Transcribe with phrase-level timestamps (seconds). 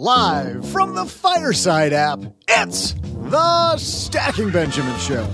[0.00, 5.28] Live from the Fireside app, it's the Stacking Benjamin Show.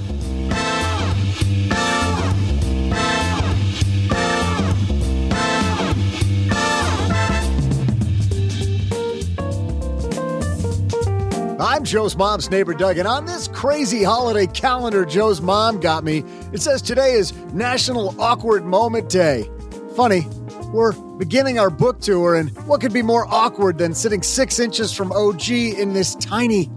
[11.61, 16.25] I'm Joe's mom's neighbor, Doug, and on this crazy holiday calendar Joe's mom got me,
[16.53, 19.49] it says today is National Awkward Moment Day.
[19.95, 20.27] Funny,
[20.73, 24.93] we're beginning our book tour, and what could be more awkward than sitting six inches
[24.93, 26.71] from OG in this tiny,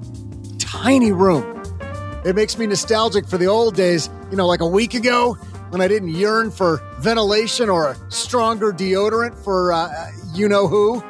[0.57, 1.55] tiny room?
[2.25, 5.33] It makes me nostalgic for the old days, you know, like a week ago
[5.69, 11.03] when I didn't yearn for ventilation or a stronger deodorant for uh, you know who.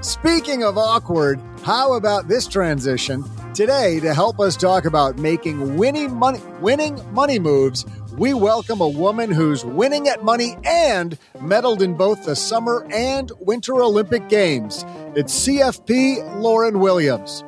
[0.00, 3.24] Speaking of awkward, how about this transition?
[3.54, 7.84] Today, to help us talk about making winning money, winning money moves,
[8.18, 13.32] we welcome a woman who's winning at money and medaled in both the Summer and
[13.40, 14.84] Winter Olympic Games.
[15.14, 17.42] It's CFP Lauryn Williams.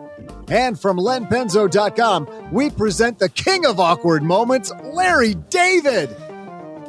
[0.49, 6.15] And from lenpenzo.com, we present the king of awkward moments, Larry David.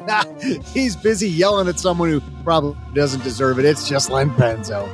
[0.05, 0.23] Nah,
[0.71, 3.65] he's busy yelling at someone who probably doesn't deserve it.
[3.65, 4.87] It's just Len Penzo.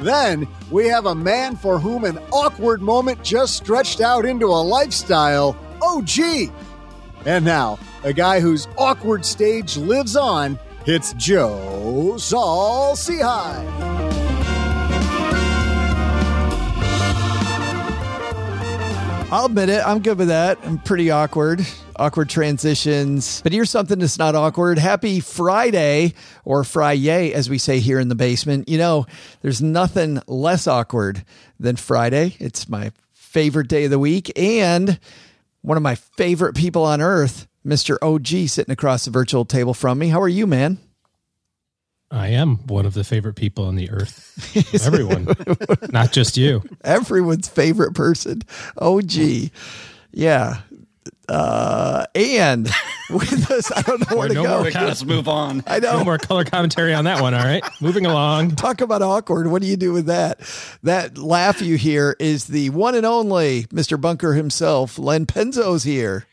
[0.00, 4.58] Then we have a man for whom an awkward moment just stretched out into a
[4.60, 5.56] lifestyle.
[5.80, 6.50] Oh, gee.
[7.24, 10.56] And now, a guy whose awkward stage lives on.
[10.86, 13.24] It's Joe Saul-Sehy.
[19.32, 19.84] I'll admit it.
[19.84, 20.56] I'm good with that.
[20.62, 21.66] I'm pretty awkward.
[21.96, 23.42] Awkward transitions.
[23.42, 24.78] But here's something that's not awkward.
[24.78, 26.14] Happy Friday
[26.44, 28.68] or Friday, as we say here in the basement.
[28.68, 29.06] You know,
[29.42, 31.24] there's nothing less awkward
[31.58, 32.36] than Friday.
[32.38, 35.00] It's my favorite day of the week and
[35.62, 37.96] one of my favorite people on earth, Mr.
[38.00, 40.08] OG, sitting across the virtual table from me.
[40.08, 40.78] How are you, man?
[42.10, 44.32] I am one of the favorite people on the earth.
[44.86, 45.26] Everyone,
[45.90, 46.62] not just you.
[46.84, 48.42] Everyone's favorite person.
[48.78, 49.10] OG.
[50.12, 50.60] Yeah.
[51.28, 52.68] Uh, and
[53.10, 54.62] with us, I don't know where to no go.
[54.62, 55.64] more color- Let's move on.
[55.66, 55.98] I know.
[55.98, 57.34] No more color commentary on that one.
[57.34, 58.50] All right, moving along.
[58.56, 59.48] Talk about awkward.
[59.48, 60.38] What do you do with that?
[60.84, 64.00] That laugh you hear is the one and only Mr.
[64.00, 65.00] Bunker himself.
[65.00, 66.26] Len Penzo's here.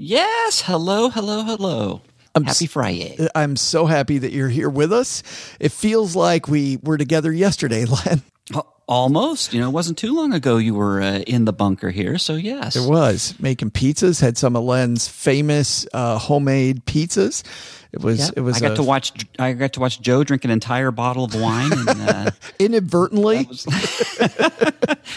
[0.00, 0.62] Yes.
[0.62, 2.02] Hello, hello, hello.
[2.44, 3.28] Happy Friday.
[3.34, 5.22] I'm so happy that you're here with us.
[5.60, 8.22] It feels like we were together yesterday, Len.
[8.86, 9.52] Almost.
[9.52, 12.16] You know, it wasn't too long ago you were uh, in the bunker here.
[12.16, 12.74] So, yes.
[12.74, 14.18] It was making pizzas.
[14.22, 17.42] Had some of Len's famous uh, homemade pizzas.
[17.92, 18.18] It was.
[18.20, 18.32] Yep.
[18.38, 18.56] It was.
[18.56, 19.26] I got a- to watch.
[19.38, 21.70] I got to watch Joe drink an entire bottle of wine.
[21.72, 23.44] And, uh, inadvertently.
[23.44, 23.64] was-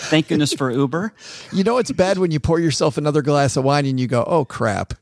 [0.09, 1.13] thank goodness for Uber.
[1.53, 4.23] You know, it's bad when you pour yourself another glass of wine and you go,
[4.27, 4.93] "Oh crap."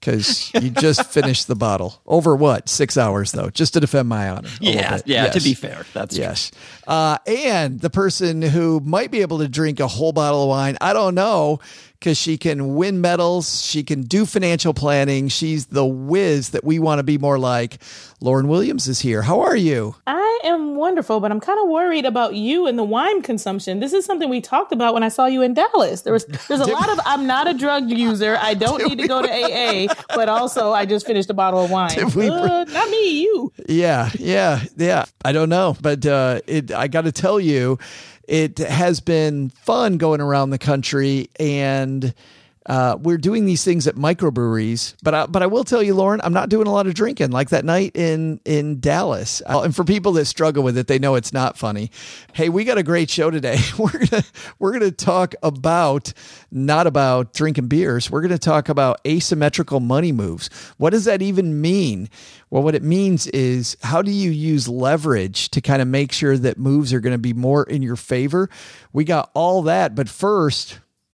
[0.00, 4.30] Because you just finished the bottle over what six hours though, just to defend my
[4.30, 4.48] honor.
[4.60, 5.28] Yeah, yeah.
[5.28, 6.16] To be fair, that's.
[6.16, 6.50] Yes.
[6.86, 10.78] Uh, and the person who might be able to drink a whole bottle of wine,
[10.80, 11.60] I don't know,
[12.00, 13.62] because she can win medals.
[13.62, 15.28] She can do financial planning.
[15.28, 17.78] She's the whiz that we want to be more like.
[18.22, 19.20] Lauryn Williams is here.
[19.22, 19.94] How are you?
[20.06, 23.80] I am wonderful, but I'm kind of worried about you and the wine consumption.
[23.80, 26.02] This is something we talked about when I saw you in Dallas.
[26.02, 28.38] There was there's a lot of I'm not a drug user.
[28.40, 31.70] I don't need to go to AA, but also I just finished a bottle of
[31.70, 31.90] wine.
[32.14, 33.52] We- Uh, not me, you.
[33.68, 35.04] Yeah, yeah, yeah.
[35.24, 36.72] I don't know, but uh, it.
[36.72, 37.78] I got to tell you,
[38.30, 42.14] it has been fun going around the country and
[42.70, 46.20] Uh, we're doing these things at microbreweries, but I, but I will tell you, Lauryn,
[46.22, 49.42] I'm not doing a lot of drinking like that night in in Dallas.
[49.44, 51.90] Uh, and for people that struggle with it, they know it's not funny.
[52.32, 53.58] Hey, we got a great show today.
[53.76, 54.22] We're gonna
[54.60, 56.12] we're gonna talk about
[56.52, 58.08] not about drinking beers.
[58.08, 60.48] We're gonna talk about asymmetrical money moves.
[60.76, 62.08] What does that even mean?
[62.50, 66.38] Well, what it means is how do you use leverage to kind of make sure
[66.38, 68.50] that moves are going to be more in your favor?
[68.92, 70.80] We got all that, but first,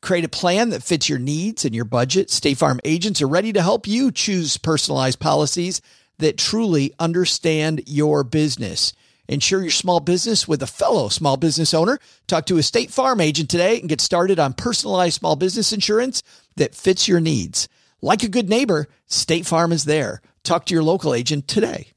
[0.00, 2.30] Create a plan that fits your needs and your budget.
[2.30, 5.80] State Farm agents are ready to help you choose personalized policies
[6.18, 8.92] that truly understand your business.
[9.28, 11.98] Insure your small business with a fellow small business owner.
[12.26, 16.22] Talk to a State Farm agent today and get started on personalized small business insurance
[16.56, 17.68] that fits your needs.
[18.00, 20.22] Like a good neighbor, State Farm is there.
[20.44, 21.88] Talk to your local agent today.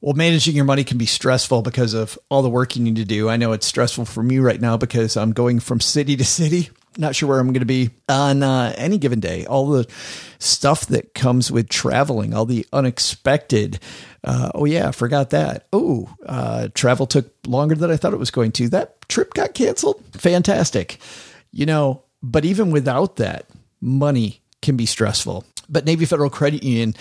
[0.00, 3.04] Well, managing your money can be stressful because of all the work you need to
[3.04, 3.30] do.
[3.30, 6.70] I know it's stressful for me right now because I'm going from city to city.
[6.96, 9.46] Not sure where I'm going to be on uh, any given day.
[9.46, 9.86] All the
[10.38, 13.80] stuff that comes with traveling, all the unexpected
[14.24, 15.66] uh, oh yeah, forgot that.
[15.72, 18.68] Oh, uh, travel took longer than I thought it was going to.
[18.70, 20.02] That trip got canceled.
[20.14, 20.98] Fantastic.
[21.52, 23.46] You know, but even without that,
[23.82, 25.44] money can be stressful.
[25.68, 26.94] But Navy Federal Credit Union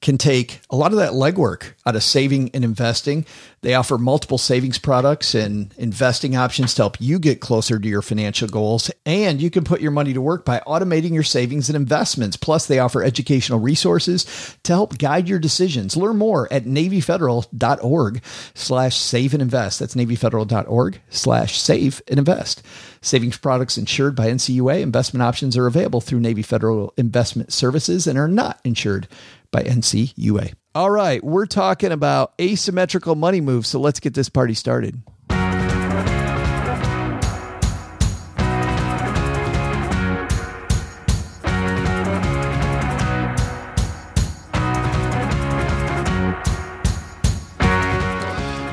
[0.00, 3.24] can take a lot of that legwork out of saving and investing.
[3.62, 8.02] They offer multiple savings products and investing options to help you get closer to your
[8.02, 8.90] financial goals.
[9.04, 12.36] And you can put your money to work by automating your savings and investments.
[12.36, 15.96] Plus, they offer educational resources to help guide your decisions.
[15.96, 18.22] Learn more at NavyFederal.org
[18.54, 19.80] slash save and invest.
[19.80, 22.62] That's NavyFederal.org slash save and invest.
[23.00, 24.80] Savings products insured by NCUA.
[24.80, 29.08] Investment options are available through Navy Federal Investment Services and are not insured
[29.56, 30.52] by NCUA.
[30.74, 35.02] All right, we're talking about asymmetrical money moves, so let's get this party started.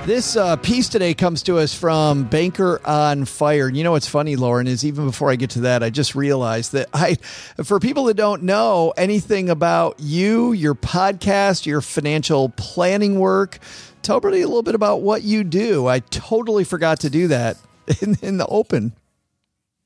[0.06, 3.70] This uh, piece today comes to us from Banker on Fire.
[3.70, 6.74] You know what's funny, Lauryn, is even before I get to that, I just realized
[6.74, 7.16] that I,
[7.64, 13.60] for people that don't know anything about you, your podcast, your financial planning work,
[14.02, 15.88] tell everybody a little bit about what you do.
[15.88, 17.56] I totally forgot to do that
[18.02, 18.92] in, in the open.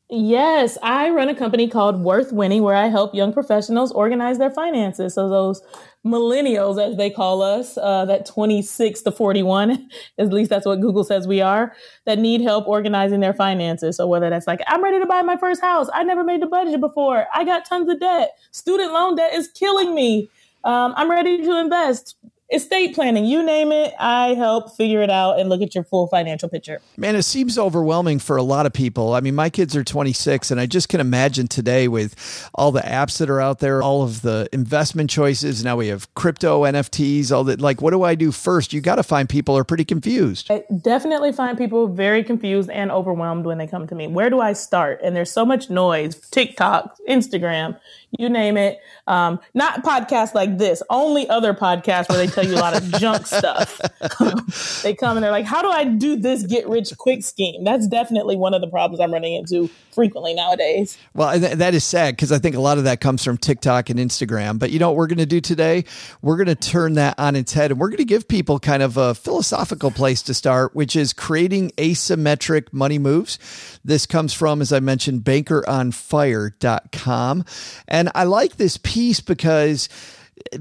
[0.09, 4.50] Yes, I run a company called Worth Winning where I help young professionals organize their
[4.50, 5.13] finances.
[5.15, 5.62] So those
[6.06, 11.04] millennials, as they call us, uh, that 26 to 41, at least that's what Google
[11.04, 11.75] says we are,
[12.06, 13.98] that need help organizing their finances.
[13.98, 15.89] So whether that's like, I'm ready to buy my first house.
[15.94, 17.27] I never made the budget before.
[17.33, 18.38] I got tons of debt.
[18.51, 20.30] Student loan debt is killing me.
[20.63, 22.15] Um, I'm ready to invest
[22.51, 26.07] estate planning, you name it, I help figure it out and look at your full
[26.07, 26.81] financial picture.
[26.95, 29.13] Man, it seems overwhelming for a lot of people.
[29.13, 32.81] I mean, my kids are 26, and I just can imagine today with all the
[32.81, 35.63] apps that are out there, all of the investment choices.
[35.63, 37.59] Now we have crypto, NFTs, all that.
[37.59, 38.71] Like, what do I do first?
[38.71, 40.49] You got to find people are pretty confused.
[40.49, 44.07] I definitely find people very confused and overwhelmed when they come to me.
[44.07, 45.01] Where do I start?
[45.04, 47.77] And there's so much noise TikTok, Instagram,
[48.18, 48.80] you name it.
[49.07, 52.92] Um, not podcasts like this, only other podcasts where they tell you a lot of
[53.00, 53.80] junk stuff.
[54.83, 57.64] they come and they're like, how do I do this get rich quick scheme?
[57.64, 60.97] That's definitely one of the problems I'm running into frequently nowadays.
[61.14, 64.00] Well, that is sad because I think a lot of that comes from TikTok and
[64.00, 64.59] Instagram.
[64.59, 65.86] But you know what we're going to do today?
[66.21, 68.83] We're going to turn that on its head and we're going to give people kind
[68.83, 73.40] of a philosophical place to start, which is creating asymmetric money moves.
[73.83, 77.45] This comes from, as I mentioned, bankeronfire.com.
[77.88, 79.90] And I like this piece because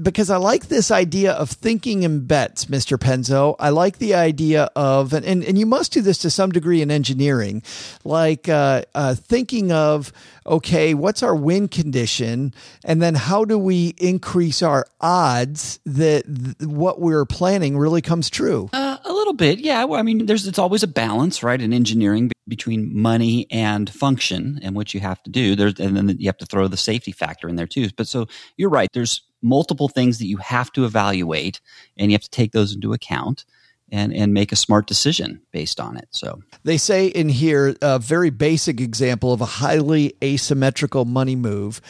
[0.01, 2.97] because I like this idea of thinking in bets, Mr.
[2.97, 3.55] Penzo.
[3.59, 6.81] I like the idea of, and, and, and you must do this to some degree
[6.81, 7.63] in engineering,
[8.03, 10.11] like uh, uh, thinking of,
[10.45, 12.53] okay, what's our win condition?
[12.83, 18.29] And then how do we increase our odds that th- what we're planning really comes
[18.29, 18.69] true?
[18.73, 19.83] Uh, a little bit, yeah.
[19.83, 24.59] Well, I mean, there's it's always a balance, right, in engineering between money and function
[24.63, 25.55] and what you have to do.
[25.55, 27.89] There's, and then you have to throw the safety factor in there too.
[27.95, 28.89] But so you're right.
[28.93, 31.61] There's multiple things that you have to evaluate
[31.97, 33.45] and you have to take those into account
[33.89, 36.07] and and make a smart decision based on it.
[36.11, 41.81] So they say in here a very basic example of a highly asymmetrical money move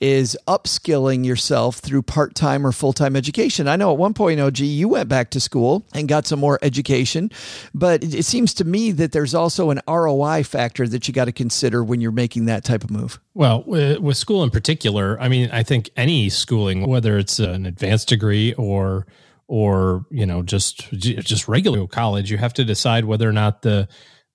[0.00, 3.68] is upskilling yourself through part time or full time education.
[3.68, 6.58] I know at one point, OG, you went back to school and got some more
[6.62, 7.30] education,
[7.74, 11.32] but it seems to me that there's also an ROI factor that you got to
[11.32, 13.20] consider when you're making that type of move.
[13.34, 18.08] Well, with school in particular, I mean, I think any schooling, whether it's an advanced
[18.08, 19.06] degree or
[19.46, 23.88] or you know just just regular college, you have to decide whether or not the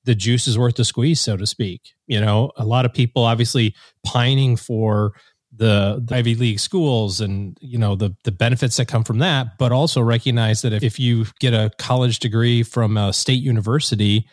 [0.06, 1.94] the juice is worth the squeeze, so to speak.
[2.08, 5.14] You know, a lot of people obviously pining for
[5.60, 9.58] the, the, Ivy League schools and you know the the benefits that come from that,
[9.60, 14.26] but also recognize that if, if you get a college degree from a state university,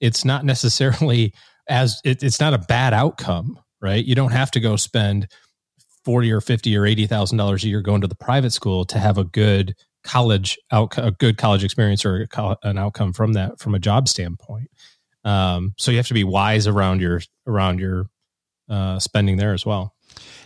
[0.00, 1.34] it's not necessarily
[1.68, 4.04] as it, it's not a bad outcome, right?
[4.04, 5.26] You don't have to go spend
[6.04, 8.98] forty or fifty or eighty thousand dollars a year going to the private school to
[8.98, 12.28] have a good college outcome, a good college experience or
[12.62, 14.70] an outcome from that from a job standpoint.
[15.24, 18.06] Um, so you have to be wise around your around your
[18.70, 19.94] uh, spending there as well.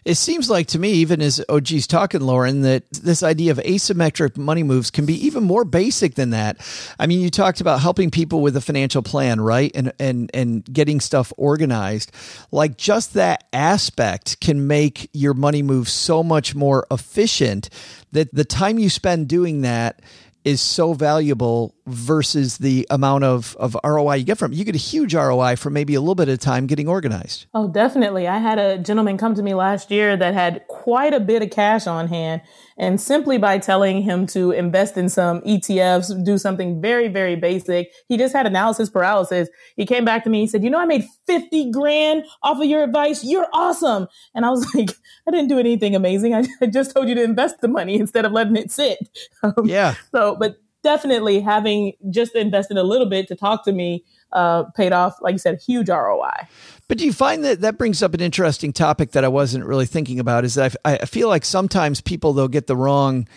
[0.04, 4.36] It seems like to me, even as OG's talking, Lauryn, that this idea of asymmetric
[4.36, 6.56] money moves can be even more basic than that.
[6.98, 9.70] I mean, you talked about helping people with a financial plan, right?
[9.74, 12.10] And and and getting stuff organized.
[12.50, 17.70] Like just that aspect can make your money move so much more efficient
[18.10, 20.00] that the time you spend doing that
[20.44, 24.56] is so valuable versus the amount of, of ROI you get from it.
[24.56, 27.46] You get a huge ROI for maybe a little bit of time getting organized.
[27.54, 28.28] Oh, definitely.
[28.28, 31.50] I had a gentleman come to me last year that had quite a bit of
[31.50, 32.42] cash on hand.
[32.78, 37.92] And simply by telling him to invest in some ETFs, do something very, very basic,
[38.08, 39.48] he just had analysis paralysis.
[39.76, 40.40] He came back to me.
[40.40, 43.24] He said, you know, I made 50 grand off of your advice.
[43.24, 44.06] You're awesome.
[44.34, 44.90] And I was like,
[45.26, 46.34] I didn't do anything amazing.
[46.34, 48.98] I, just told you to invest the money instead of letting it sit.
[49.44, 49.94] Um, yeah.
[50.14, 54.92] So, but definitely having just invested a little bit to talk to me uh, paid
[54.92, 56.48] off, like you said, huge ROI.
[56.88, 59.86] But do you find that that brings up an interesting topic that I wasn't really
[59.86, 60.44] thinking about?
[60.44, 63.28] Is that I, I feel like sometimes people they'll get the wrong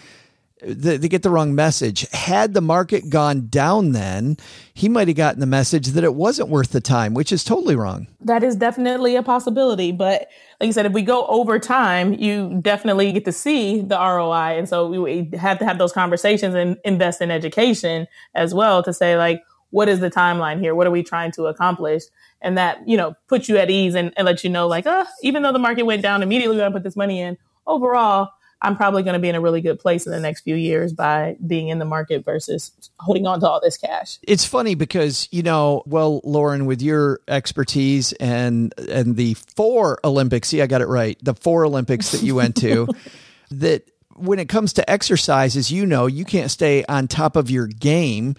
[0.61, 2.09] they, get the wrong message.
[2.11, 4.37] Had the market gone down, then
[4.73, 7.75] he might have gotten the message that it wasn't worth the time, which is totally
[7.75, 8.07] wrong.
[8.21, 10.27] That is definitely a possibility, but
[10.59, 14.57] like you said, if we go over time, you definitely get to see the ROI.
[14.57, 18.93] And so we have to have those conversations and invest in education as well to
[18.93, 20.73] say, like, what is the timeline here?
[20.73, 22.03] What are we trying to accomplish?
[22.41, 25.05] And that, you know, puts you at ease and, and let you know, like, uh,
[25.21, 28.29] even though the market went down immediately when I put this money in, overall,
[28.61, 30.93] I'm probably going to be in a really good place in the next few years
[30.93, 34.17] by being in the market versus holding on to all this cash.
[34.23, 40.49] It's funny because, you know, well, Lauryn, with your expertise and and the four Olympics,
[40.49, 41.17] see, I got it right.
[41.21, 42.87] The four Olympics that you went to,
[43.51, 47.49] that when it comes to exercise, as you know, you can't stay on top of
[47.49, 48.35] your game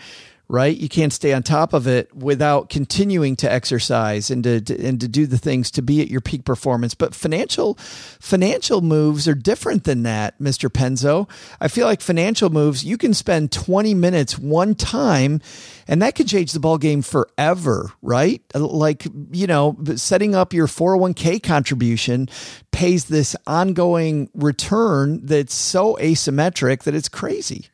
[0.49, 0.77] right?
[0.77, 5.01] You can't stay on top of it without continuing to exercise and to, to, and
[5.01, 6.95] to do the things to be at your peak performance.
[6.95, 10.69] But financial financial moves are different than that, Mr.
[10.71, 11.29] Penzo.
[11.61, 15.41] I feel like financial moves you can spend 20 minutes one time
[15.89, 18.43] and that could change the ball game forever, right?
[18.55, 22.29] Like, you know, setting up your 401k contribution
[22.71, 27.69] pays this ongoing return that's so asymmetric that it's crazy.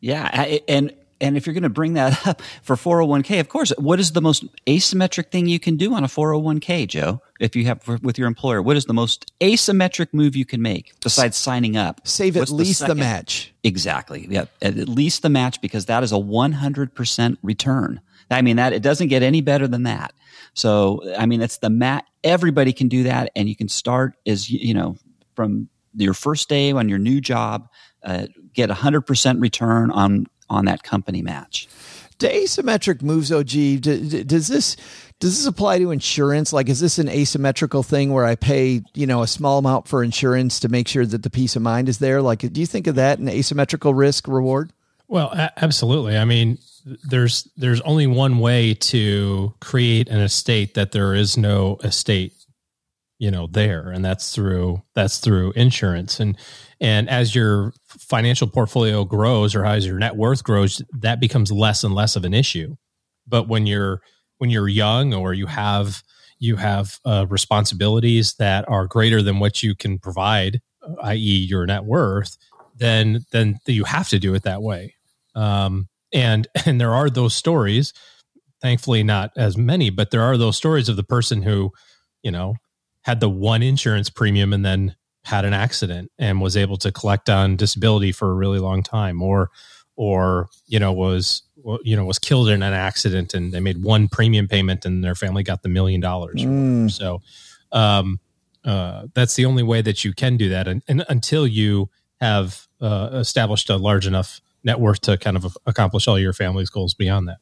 [0.00, 4.00] Yeah, and and if you're going to bring that up for 401k, of course, what
[4.00, 7.22] is the most asymmetric thing you can do on a 401k, Joe?
[7.40, 10.92] If you have with your employer, what is the most asymmetric move you can make
[11.00, 12.00] besides signing up?
[12.06, 13.52] Save What's at least the, the, match.
[13.62, 14.26] Exactly.
[14.28, 18.00] Yeah, at least the match because that is a 100% return.
[18.30, 20.12] I mean that it doesn't get any better than that.
[20.54, 22.04] So, I mean, it's the mat.
[22.24, 24.96] Everybody can do that, and you can start as you know
[25.34, 27.68] from your first day on your new job.
[28.02, 31.68] Uh, get a hundred percent return on on that company match.
[32.18, 34.76] Do asymmetric moves, OG, does this
[35.20, 36.52] does this apply to insurance?
[36.52, 40.04] Like, is this an asymmetrical thing where I pay, you know, a small amount for
[40.04, 42.22] insurance to make sure that the peace of mind is there?
[42.22, 44.72] Like, do you think of that an asymmetrical risk reward?
[45.08, 46.16] Well, a- absolutely.
[46.16, 51.78] I mean, there's there's only one way to create an estate that there is no
[51.82, 52.32] estate,
[53.18, 56.20] you know, there, and that's through that's through insurance.
[56.20, 56.36] And
[56.80, 61.82] and as your financial portfolio grows or as your net worth grows, that becomes less
[61.82, 62.76] and less of an issue.
[63.26, 64.00] But when you're
[64.38, 66.02] when you're young or you have
[66.38, 70.60] you have uh, responsibilities that are greater than what you can provide,
[71.02, 72.36] i.e., your net worth,
[72.76, 74.94] then then you have to do it that way.
[75.34, 77.92] Um, and and there are those stories.
[78.60, 81.70] Thankfully, not as many, but there are those stories of the person who,
[82.22, 82.56] you know,
[83.08, 87.28] had the one insurance premium and then had an accident and was able to collect
[87.28, 89.50] on disability for a really long time or
[89.96, 91.42] or you know was
[91.82, 95.14] you know was killed in an accident and they made one premium payment and their
[95.14, 96.90] family got the million dollars mm.
[96.90, 97.20] so
[97.72, 98.20] um
[98.64, 101.88] uh, that's the only way that you can do that, and, and until you
[102.20, 106.68] have uh, established a large enough net worth to kind of accomplish all your family's
[106.68, 107.38] goals beyond that.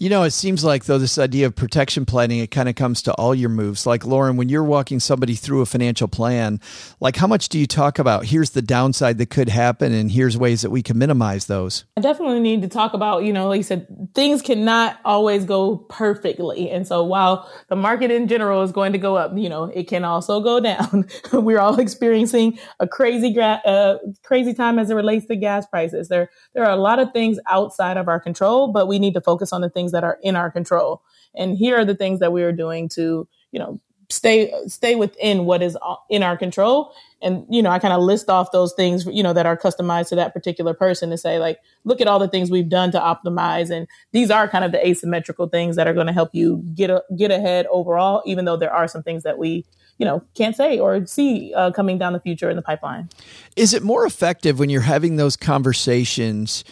[0.00, 3.02] You know, it seems like though this idea of protection planning, it kind of comes
[3.02, 3.84] to all your moves.
[3.84, 6.60] Like Lauren, when you're walking somebody through a financial plan,
[7.00, 10.38] like how much do you talk about here's the downside that could happen and here's
[10.38, 11.84] ways that we can minimize those?
[11.96, 15.78] I definitely need to talk about, you know, like you said, things cannot always go
[15.78, 16.70] perfectly.
[16.70, 19.88] And so while the market in general is going to go up, you know, it
[19.88, 21.08] can also go down.
[21.32, 26.08] We're all experiencing a crazy, gra- uh, crazy time as it relates to gas prices.
[26.08, 29.20] There, there are a lot of things outside of our control, but we need to
[29.20, 31.02] focus on the things that are in our control.
[31.34, 33.80] And here are the things that we are doing to, you know,
[34.10, 35.76] stay stay within what is
[36.08, 36.94] in our control.
[37.20, 40.08] And you know i kind of list off those things you know that are customized
[40.10, 42.98] to that particular person to say like look at all the things we've done to
[42.98, 43.70] optimize.
[43.70, 46.90] And these are kind of the asymmetrical things that are going to help you get
[46.90, 49.64] a, get ahead overall even though there are some things that we
[49.98, 53.08] you know can't say or see uh, coming down the future in the pipeline.
[53.56, 56.64] Is it more effective when you're having those conversations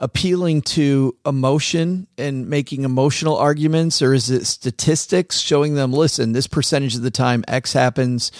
[0.00, 6.46] appealing to emotion and making emotional arguments or is it statistics showing them listen this
[6.46, 8.32] percentage of the time x happens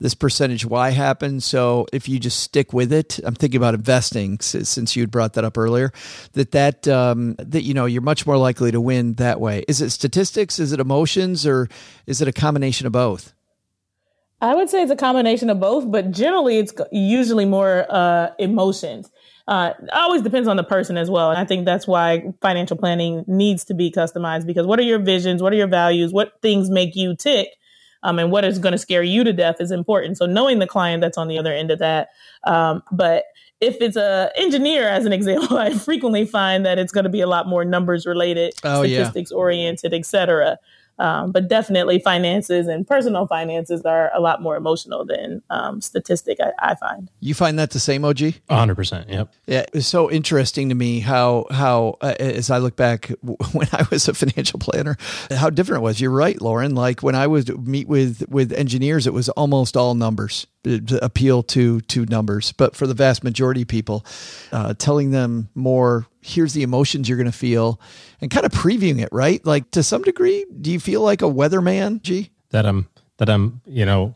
[0.00, 1.44] this percentage y happens?
[1.44, 5.44] So if you just stick with it i'm thinking about investing since you brought that
[5.44, 5.92] up earlier
[6.34, 9.64] that that um, that you know you're much more likely to win that way.
[9.68, 10.58] Is it statistics?
[10.58, 11.46] Is it emotions?
[11.46, 11.68] Or
[12.06, 13.32] is it a combination of both?
[14.40, 19.10] I would say it's a combination of both, but generally it's usually more uh, emotions
[19.48, 21.30] uh, it always depends on the person as well.
[21.30, 24.98] And I think that's why financial planning needs to be customized because what are your
[24.98, 25.42] visions?
[25.42, 26.12] What are your values?
[26.12, 27.48] What things make you tick?
[28.02, 30.18] Um, and what is going to scare you to death is important.
[30.18, 32.10] So knowing the client that's on the other end of that.
[32.44, 33.24] Um, but
[33.60, 37.22] if it's a engineer, as an example, I frequently find that it's going to be
[37.22, 39.36] a lot more numbers related, oh, statistics yeah.
[39.38, 40.58] oriented, et cetera.
[40.98, 46.38] Um, but definitely finances and personal finances are a lot more emotional than um, statistic,
[46.40, 47.08] I, I, find.
[47.20, 48.16] You find that the same, OG?
[48.16, 49.08] 100%.
[49.08, 49.32] Yep.
[49.46, 49.64] Yeah.
[49.72, 54.08] it's so interesting to me how, how uh, as I look back when I was
[54.08, 54.96] a financial planner,
[55.30, 56.00] how different it was.
[56.00, 56.76] You're right, Lauryn.
[56.76, 60.46] Like when I would meet with, with engineers, it was almost all numbers
[61.02, 62.52] appeal to to numbers.
[62.52, 64.04] But for the vast majority of people
[64.52, 67.80] uh, telling them more here's the emotions you're going to feel
[68.20, 69.44] and kind of previewing it right?
[69.44, 72.30] Like to some degree do you feel like a weatherman g?
[72.50, 74.14] That i'm that i'm you know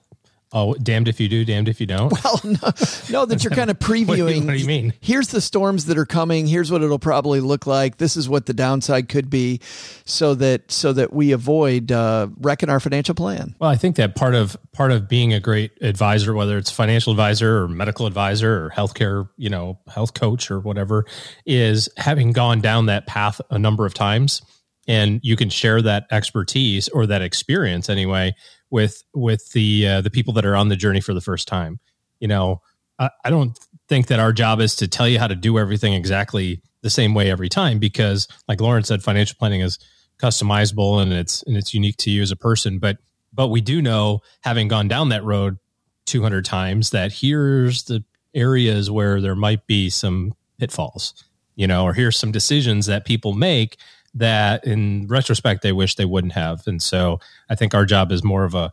[0.55, 2.13] Oh, damned if you do, damned if you don't.
[2.23, 2.71] Well, no,
[3.11, 4.07] no that you're kind of previewing.
[4.07, 4.93] what, do you, what, do you, mean?
[5.01, 6.47] Here's the storms that are coming.
[6.47, 7.97] Here's what it'll probably look like.
[7.97, 9.61] This is what the downside could be,
[10.05, 13.57] so that so that we avoid uh, wrecking our financial plan.
[13.59, 17.13] Well, I think that part of part of being a great advisor, whether it's financial
[17.13, 21.07] advisor or medical advisor or healthcare, you know, health coach or whatever,
[21.45, 24.43] is having gone down that path a number of times,
[24.89, 28.35] and you can share that expertise or that experience anyway
[28.71, 31.79] with with the uh, the people that are on the journey for the first time.
[32.21, 32.61] You know,
[32.99, 35.95] I, I don't think that our job is to tell you how to do everything
[35.95, 39.79] exactly the same way every time because, like Lauryn said, financial planning is
[40.19, 42.79] customizable and it's and it's unique to you as a person.
[42.79, 42.99] But
[43.33, 45.59] but we do know, having gone down that road
[46.07, 51.95] 200 times, that here's the areas where there might be some pitfalls, you know, or
[51.95, 53.79] here's some decisions that people make
[54.15, 56.67] that in retrospect they wish they wouldn't have.
[56.67, 58.73] And so I think our job is more of a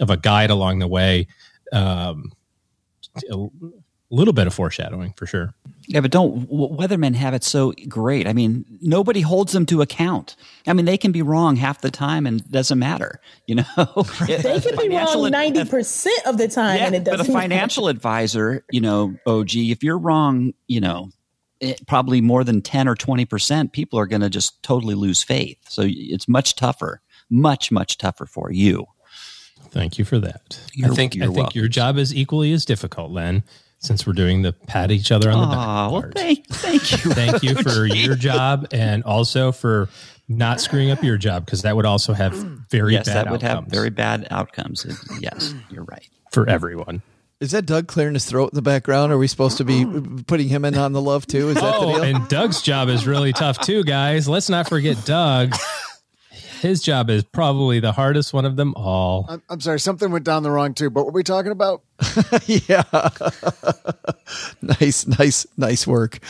[0.00, 1.26] of a guide along the way.
[1.72, 2.32] Um,
[3.30, 3.48] a
[4.10, 5.54] little bit of foreshadowing for sure.
[5.86, 8.26] Yeah, but don't weathermen have it so great?
[8.26, 10.36] I mean, nobody holds them to account.
[10.66, 13.20] I mean, they can be wrong half the time and it doesn't matter.
[13.46, 13.64] You know,
[14.26, 17.18] they can be wrong ninety percent of the time, yeah, and it doesn't.
[17.18, 17.32] Matter.
[17.32, 17.96] But a financial matter.
[17.96, 21.10] advisor, you know, OG, if you're wrong, you know,
[21.64, 25.58] it, probably more than 10 or 20%, people are going to just totally lose faith.
[25.68, 27.00] So it's much tougher,
[27.30, 28.86] much, much tougher for you.
[29.70, 30.60] Thank you for that.
[30.74, 31.58] You're, I think I think welcome.
[31.58, 33.42] your job is equally as difficult, Len,
[33.78, 35.66] since we're doing the pat each other on the back.
[35.68, 37.10] Oh, well, thank, thank you.
[37.12, 39.88] thank you for your job and also for
[40.28, 42.34] not screwing up your job because that would also have
[42.70, 44.86] very yes, bad that would have very bad outcomes.
[45.20, 46.08] Yes, you're right.
[46.30, 47.02] For everyone.
[47.44, 49.12] Is that Doug clearing his throat in the background?
[49.12, 50.26] Are we supposed to be mm.
[50.26, 51.50] putting him in on the love too?
[51.50, 52.02] Is that oh, the deal?
[52.02, 54.26] And Doug's job is really tough too, guys.
[54.26, 55.54] Let's not forget Doug.
[56.62, 59.26] His job is probably the hardest one of them all.
[59.28, 60.88] I'm, I'm sorry, something went down the wrong too.
[60.88, 61.82] But what were we talking about?
[62.46, 62.84] yeah.
[64.62, 66.20] nice, nice, nice work.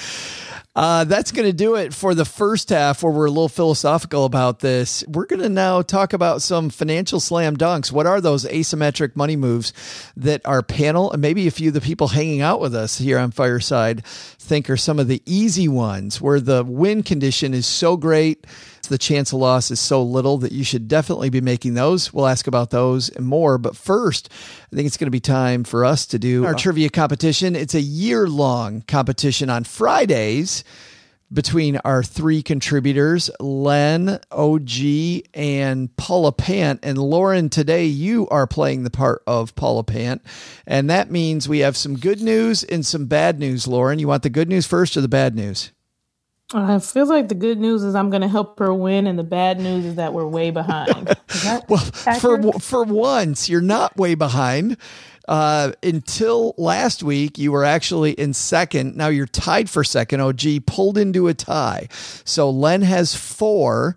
[0.77, 4.25] Uh, that's going to do it for the first half where we're a little philosophical
[4.25, 5.05] about this.
[5.07, 7.93] We're going to now talk about some financial slam dunks.
[7.93, 9.73] What are those asymmetric money moves
[10.17, 13.19] that our panel and maybe a few of the people hanging out with us here
[13.19, 17.97] on Fireside think are some of the easy ones where the win condition is so
[17.97, 18.45] great
[18.89, 22.13] The chance of loss is so little that you should definitely be making those.
[22.13, 23.59] We'll ask about those and more.
[23.59, 24.29] But first,
[24.73, 27.57] I think it's going to be time for us to do our trivia competition.
[27.57, 30.65] It's a year long competition on Fridays
[31.33, 34.71] between our three contributors, Len, OG,
[35.35, 36.81] and Paula Pant.
[36.83, 40.23] And Lauryn, today you are playing the part of Paula Pant.
[40.67, 43.99] And that means we have some good news and some bad news, Lauryn.
[43.99, 45.73] You want the good news first or the bad news?
[46.53, 49.25] I feel like the good news is I'm going to help her win, and the
[49.25, 51.17] bad news is that we're way behind.
[51.69, 51.79] well,
[52.21, 54.77] for for once, you're not way behind.
[55.27, 58.95] Uh, until last week, you were actually in second.
[58.95, 60.21] Now you're tied for second.
[60.21, 61.89] OG pulled into a tie.
[62.25, 63.97] So Len has four,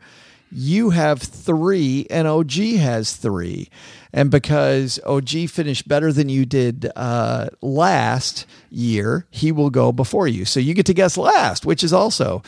[0.49, 3.69] you have three, and OG has three.
[4.17, 10.27] And because OG finished better than you did uh, last year, he will go before
[10.27, 10.43] you.
[10.43, 12.41] So you get to guess last, which is also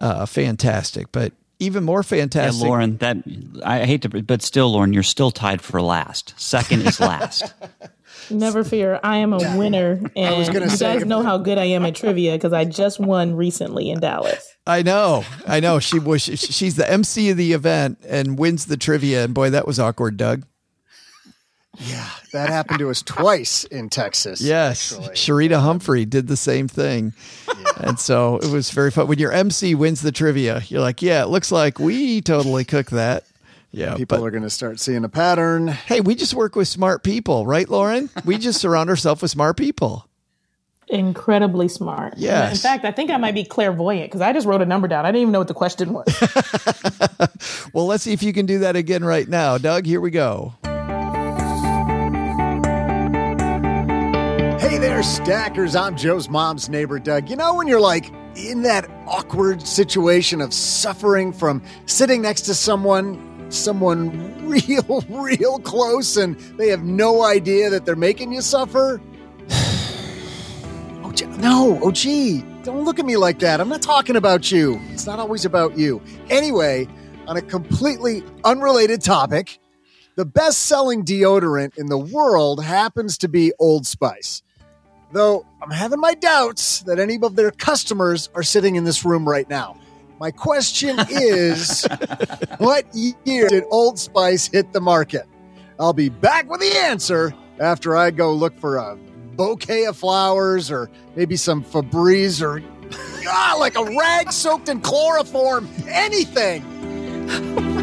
[0.00, 1.12] uh, fantastic.
[1.12, 2.64] But even more fantastic.
[2.64, 6.34] Yeah, Lauryn, that I hate to, but still, Lauryn, you're still tied for last.
[6.40, 7.54] Second is last.
[8.30, 11.84] Never fear, I am a winner, and you say, guys know how good I am
[11.84, 14.56] at trivia because I just won recently in Dallas.
[14.66, 15.78] I know, I know.
[15.78, 19.66] She was she's the MC of the event and wins the trivia, and boy, that
[19.66, 20.44] was awkward, Doug.
[21.78, 24.42] Yeah, that happened to us twice in Texas.
[24.42, 25.14] Yes, actually.
[25.14, 27.14] Sharita Humphrey did the same thing,
[27.48, 27.72] yeah.
[27.78, 29.06] and so it was very fun.
[29.06, 32.90] When your MC wins the trivia, you're like, "Yeah, it looks like we totally cooked
[32.90, 33.24] that."
[33.70, 35.68] Yeah, people but, are going to start seeing a pattern.
[35.68, 38.10] Hey, we just work with smart people, right, Lauryn?
[38.26, 40.06] we just surround ourselves with smart people.
[40.88, 42.14] Incredibly smart.
[42.18, 42.52] Yes.
[42.52, 45.06] In fact, I think I might be clairvoyant because I just wrote a number down.
[45.06, 46.06] I didn't even know what the question was.
[47.72, 49.56] well, let's see if you can do that again right now.
[49.56, 50.52] Doug, here we go.
[54.82, 55.76] There, stackers.
[55.76, 57.30] I'm Joe's mom's neighbor, Doug.
[57.30, 62.54] You know, when you're like in that awkward situation of suffering from sitting next to
[62.54, 69.00] someone someone real, real close and they have no idea that they're making you suffer?
[69.50, 73.60] oh, no, oh, gee, don't look at me like that.
[73.60, 74.80] I'm not talking about you.
[74.90, 76.02] It's not always about you.
[76.28, 76.88] Anyway,
[77.28, 79.60] on a completely unrelated topic,
[80.16, 84.42] the best selling deodorant in the world happens to be Old Spice.
[85.12, 89.28] Though I'm having my doubts that any of their customers are sitting in this room
[89.28, 89.76] right now.
[90.18, 91.86] My question is
[92.58, 95.26] what year did Old Spice hit the market?
[95.78, 98.96] I'll be back with the answer after I go look for a
[99.36, 102.62] bouquet of flowers or maybe some Febreze or
[103.28, 106.64] ah, like a rag soaked in chloroform, anything.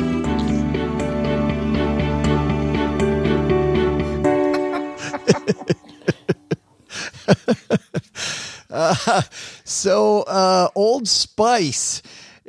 [8.70, 9.22] uh,
[9.64, 12.02] so, uh, Old Spice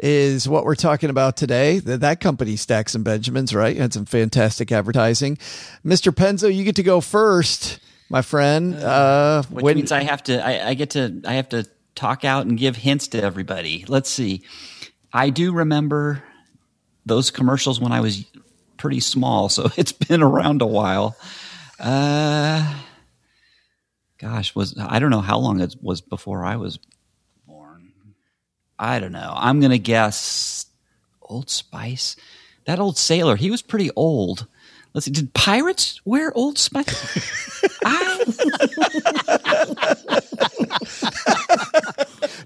[0.03, 1.79] is what we're talking about today.
[1.79, 3.77] That, that company, Stacks and Benjamins, right?
[3.77, 5.37] Had some fantastic advertising.
[5.85, 6.13] Mr.
[6.13, 8.75] Penzo, you get to go first, my friend.
[8.75, 12.25] Uh, Which when, means I have to, I, I get to, I have to talk
[12.25, 13.85] out and give hints to everybody.
[13.89, 14.43] Let's see.
[15.13, 16.23] I do remember
[17.05, 18.25] those commercials when I was
[18.77, 21.17] pretty small, so it's been around a while.
[21.79, 22.75] Uh,
[24.21, 26.79] gosh, was I don't know how long it was before I was
[27.47, 27.93] born.
[28.79, 29.33] I don't know.
[29.35, 30.67] I'm going to guess
[31.23, 32.17] Old Spice.
[32.67, 34.47] That old sailor, he was pretty old.
[34.93, 35.13] Let's see.
[35.13, 37.65] Did pirates wear Old Spice?
[37.85, 38.25] I...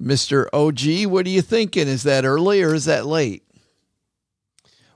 [0.01, 0.47] Mr.
[0.53, 1.87] OG, what are you thinking?
[1.87, 3.43] Is that early or is that late?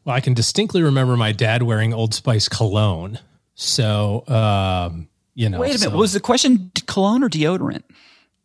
[0.05, 3.19] Well, I can distinctly remember my dad wearing Old Spice cologne.
[3.55, 5.59] So, um, you know.
[5.59, 5.91] Wait a minute.
[5.91, 5.97] So.
[5.97, 7.83] Was the question cologne or deodorant?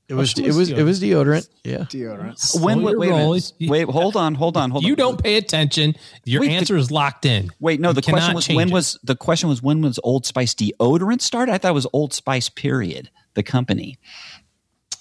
[0.08, 1.46] It was, it was, it was deodorant.
[1.64, 1.80] Yeah.
[1.80, 2.62] Deodorant.
[2.62, 4.90] When, wait, wait, wait, hold on, hold on, hold you on.
[4.90, 5.96] You don't pay attention.
[6.24, 7.50] Your wait, answer the, is locked in.
[7.60, 8.72] Wait, no, the question was when it.
[8.72, 11.52] was the question was when was Old Spice deodorant started?
[11.52, 13.98] I thought it was Old Spice period, the company.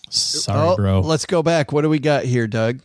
[0.10, 1.00] Sorry, oh, bro.
[1.02, 1.74] Let's go back.
[1.74, 2.82] What do we got here, Doug?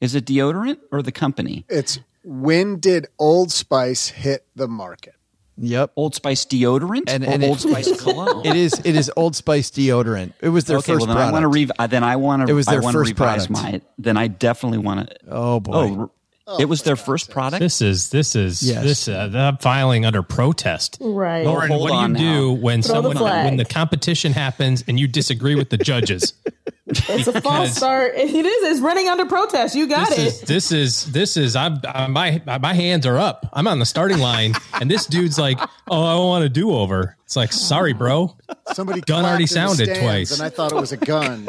[0.00, 1.64] Is it deodorant or the company?
[1.68, 5.14] It's when did Old Spice hit the market?
[5.56, 5.92] Yep.
[5.96, 8.44] Old Spice deodorant and, and Old it, Spice cologne.
[8.44, 10.34] It is it is Old Spice deodorant.
[10.40, 11.28] It was their okay, first well, then product.
[11.28, 13.50] I want to rev- uh, then I want to It was their first revise product.
[13.50, 15.72] My, then I definitely want to Oh boy.
[15.72, 16.10] Oh,
[16.46, 17.60] oh it was their first product.
[17.60, 18.82] This is this is yes.
[18.82, 20.98] this uh, I'm filing under protest.
[21.00, 21.44] Right.
[21.46, 25.54] Lauren, what do you do when Throw someone when the competition happens and you disagree
[25.54, 26.32] with the judges?
[26.86, 28.14] It's a false start.
[28.14, 28.70] It is.
[28.70, 29.74] It's running under protest.
[29.74, 30.26] You got this it.
[30.26, 33.48] Is, this is this is I'm, i my my hands are up.
[33.54, 37.16] I'm on the starting line, and this dude's like, "Oh, I want a do over."
[37.34, 38.36] It's like, sorry, bro.
[38.74, 41.48] Somebody gun already sounded twice, and I thought it was a gun.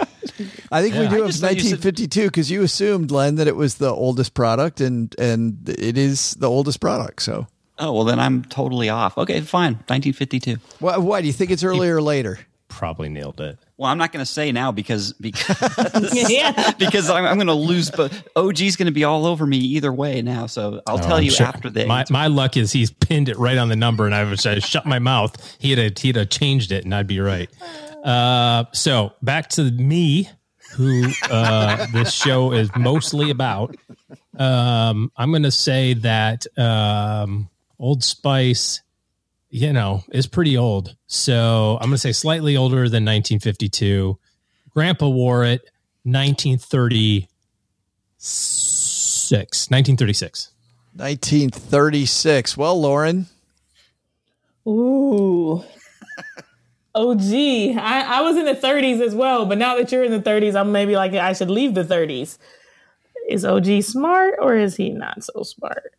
[0.71, 3.45] I think we do have just thought you said- 1952 because you assumed, Len, that
[3.47, 7.21] it was the oldest product, and and it is the oldest product.
[7.21, 7.45] So,
[7.77, 9.15] Oh well, then I'm totally off.
[9.15, 9.73] Okay, fine.
[9.87, 10.57] 1952.
[10.79, 12.39] why, why do you think it's earlier or later?
[12.67, 13.59] probably nailed it.
[13.77, 16.71] Well, I'm not going to say now because because Yeah.
[16.79, 17.91] because I'm, I'm going to lose.
[17.91, 20.45] But OG's going to be all over me either way now.
[20.47, 22.13] So I'll Oh, tell I'm you sure- after the My answer.
[22.13, 24.85] my luck is he's pinned it right on the number, and I was I shut
[24.85, 25.35] my mouth.
[25.59, 27.49] He'd have, he'd have changed it, and I'd be right.
[28.03, 30.29] Uh, so back to me,
[30.73, 33.75] who uh, this show is mostly about.
[34.37, 38.81] Um, I'm going to say that um, Old Spice,
[39.55, 40.97] you know, is pretty old.
[41.07, 44.19] So I'm going to say slightly older than 1952.
[44.71, 45.61] Grandpa wore it
[46.03, 47.27] 1936.
[49.69, 50.51] 1936.
[50.97, 52.57] 1936.
[52.57, 53.27] Well, Lauryn,
[54.67, 55.63] Ooh.
[56.97, 57.21] Oh, OG.
[57.23, 60.55] I, I was in the 30s as well, but now that you're in the 30s,
[60.55, 62.37] I'm maybe like I should leave the 30s.
[63.27, 65.91] Is OG smart or is he not so smart?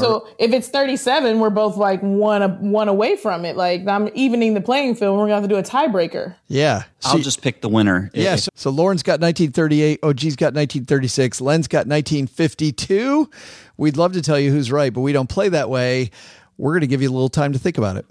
[0.00, 3.56] So if it's 37, we're both like one one away from it.
[3.56, 5.16] Like I'm evening the playing field.
[5.18, 6.34] We're gonna have to do a tiebreaker.
[6.48, 6.84] Yeah.
[7.04, 8.10] I'll So- just pick the winner.
[8.14, 13.30] Yeah, so, so Lauryn's got 1938, OG's got 1936, Len's got 1952.
[13.76, 16.10] We'd love to tell you who's right, but we don't play that way.
[16.58, 18.06] We're going to give you a little time to think about it.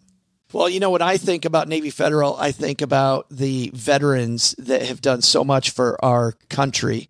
[0.54, 4.84] Well, you know, what I think about Navy Federal, I think about the veterans that
[4.84, 7.10] have done so much for our country.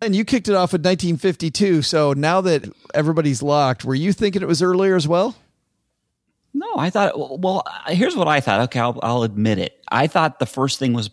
[0.00, 1.82] And you kicked it off in 1952.
[1.82, 5.36] So now that everybody's locked, were you thinking it was earlier as well?
[6.54, 7.40] No, I thought.
[7.40, 8.60] Well, here's what I thought.
[8.62, 9.80] Okay, I'll, I'll admit it.
[9.90, 11.10] I thought the first thing was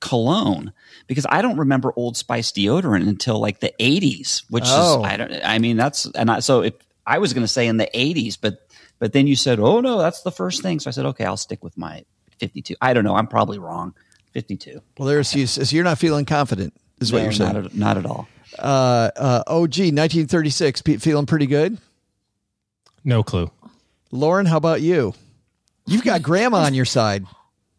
[0.00, 0.72] cologne
[1.06, 5.00] because I don't remember Old Spice deodorant until like the 80s, which oh.
[5.00, 5.32] is I don't.
[5.44, 6.74] I mean, that's and I, so if
[7.06, 8.68] I was going to say in the 80s, but
[8.98, 10.80] but then you said, oh no, that's the first thing.
[10.80, 12.04] So I said, okay, I'll stick with my
[12.38, 12.76] 52.
[12.80, 13.16] I don't know.
[13.16, 13.94] I'm probably wrong.
[14.32, 14.80] 52.
[14.98, 15.46] Well, there's you.
[15.46, 17.52] So you're not feeling confident, is no, what you're saying?
[17.52, 18.28] Not at, not at all.
[18.58, 21.78] Uh, uh, OG 1936, feeling pretty good.
[23.04, 23.50] No clue.
[24.12, 25.14] Lauryn, how about you?
[25.86, 27.24] You've got grandma on your side.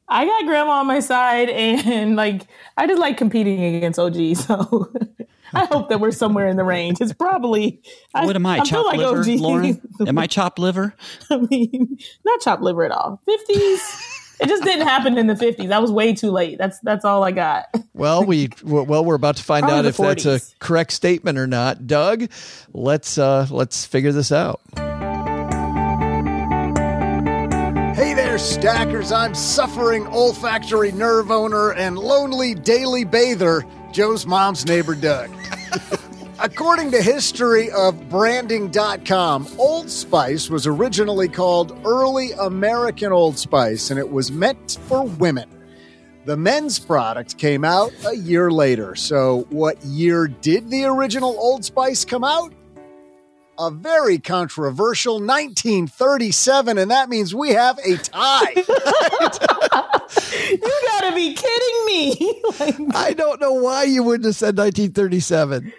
[0.09, 2.43] I got grandma on my side, and like
[2.77, 4.37] I just like competing against OG.
[4.37, 4.91] So
[5.53, 7.01] I hope that we're somewhere in the range.
[7.01, 7.81] It's probably
[8.13, 8.59] what am I?
[8.59, 9.25] I chopped like liver, OG.
[9.25, 9.81] Lauryn?
[10.07, 10.93] Am I chopped liver?
[11.29, 13.21] I mean, not chopped liver at all.
[13.25, 14.16] Fifties.
[14.39, 15.67] It just didn't happen in the 50s.
[15.69, 16.57] That was way too late.
[16.57, 17.65] That's that's all I got.
[17.93, 20.23] well, we well we're about to find Probably out if 40s.
[20.23, 21.87] that's a correct statement or not.
[21.87, 22.29] Doug,
[22.73, 24.61] let's uh let's figure this out.
[27.95, 29.11] Hey there, stackers.
[29.11, 35.31] I'm suffering olfactory nerve owner and lonely daily bather, Joe's mom's neighbor Doug.
[36.39, 43.99] According to history of branding.com, Old Spice was originally called Early American Old Spice and
[43.99, 45.49] it was meant for women.
[46.25, 48.95] The men's product came out a year later.
[48.95, 52.53] So, what year did the original Old Spice come out?
[53.57, 58.53] A very controversial 1937, and that means we have a tie.
[58.55, 58.63] you
[60.87, 62.41] gotta be kidding me.
[62.59, 65.73] like, I don't know why you wouldn't have said 1937.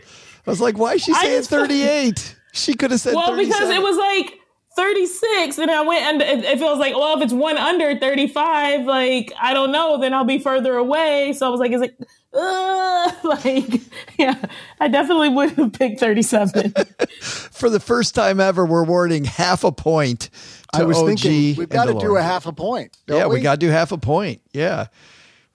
[0.47, 2.37] I was like, why is she saying 38?
[2.53, 4.39] She could have said Well, because it was like
[4.77, 9.33] 36 and I went and it feels like, well, if it's one under 35, like,
[9.41, 11.33] I don't know, then I'll be further away.
[11.33, 11.99] So I was like, is it,
[12.33, 13.83] uh, like,
[14.19, 14.41] yeah,
[14.81, 16.75] I definitely would have picked 37.
[17.21, 20.31] For the first time ever, we're awarding half a point
[20.73, 22.97] I was OG thinking we've got to do a half a point.
[23.07, 24.43] Yeah, we, we got to do half a point.
[24.53, 24.87] Yeah.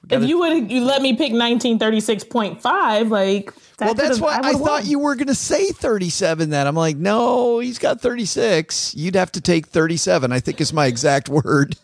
[0.10, 4.54] If you would you let me pick 1936.5, like that well, that's why I, I
[4.54, 6.50] thought you were going to say 37.
[6.50, 8.96] Then I'm like, no, he's got 36.
[8.96, 10.32] You'd have to take 37.
[10.32, 11.76] I think is my exact word.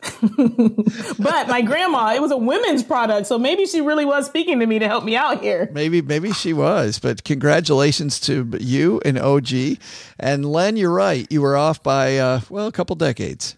[0.22, 4.66] but my grandma, it was a women's product, so maybe she really was speaking to
[4.66, 5.68] me to help me out here.
[5.72, 6.98] Maybe, maybe she was.
[6.98, 9.78] But congratulations to you and OG
[10.18, 10.76] and Len.
[10.78, 11.26] You're right.
[11.30, 13.56] You were off by uh, well a couple decades.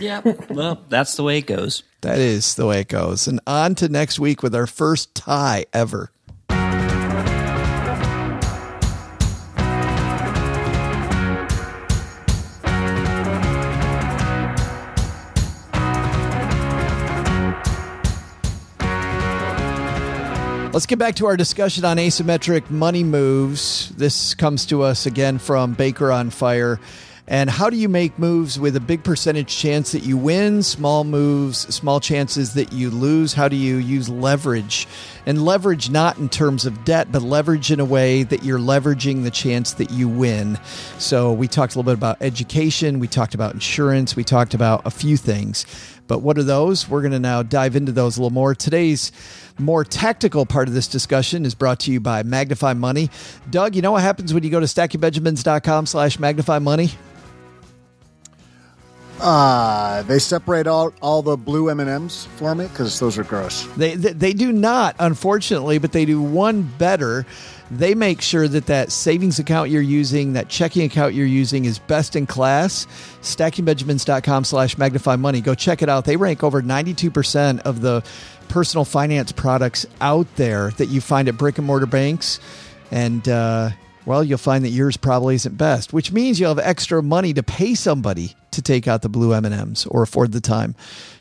[0.00, 0.22] Yeah.
[0.48, 1.82] Well, that's the way it goes.
[2.02, 3.26] That is the way it goes.
[3.26, 6.10] And on to next week with our first tie ever.
[20.72, 23.88] Let's get back to our discussion on asymmetric money moves.
[23.96, 26.78] This comes to us again from Baker on Fire.
[27.26, 31.02] And how do you make moves with a big percentage chance that you win, small
[31.02, 33.34] moves, small chances that you lose?
[33.34, 34.86] How do you use leverage?
[35.26, 39.24] And leverage not in terms of debt, but leverage in a way that you're leveraging
[39.24, 40.56] the chance that you win.
[40.98, 44.86] So we talked a little bit about education, we talked about insurance, we talked about
[44.86, 45.66] a few things.
[46.10, 46.88] But what are those?
[46.88, 48.52] We're going to now dive into those a little more.
[48.52, 49.12] Today's
[49.60, 53.10] more tactical part of this discussion is brought to you by Magnify Money.
[53.48, 56.90] Doug, you know what happens when you go to stackingbenjamins.com slash magnify money?
[59.20, 63.64] Uh, they separate all, all the blue M&Ms for me because those are gross.
[63.76, 67.26] They, they, they do not, unfortunately, but they do one better.
[67.70, 71.78] They make sure that that savings account you're using, that checking account you're using is
[71.78, 72.86] best in class.
[73.20, 75.42] StackingBenjamins.com slash magnify money.
[75.42, 76.06] Go check it out.
[76.06, 78.02] They rank over 92% of the
[78.48, 82.40] personal finance products out there that you find at brick and mortar banks.
[82.90, 83.70] And, uh,
[84.06, 87.42] well, you'll find that yours probably isn't best, which means you'll have extra money to
[87.42, 90.74] pay somebody to take out the blue M&Ms or afford the time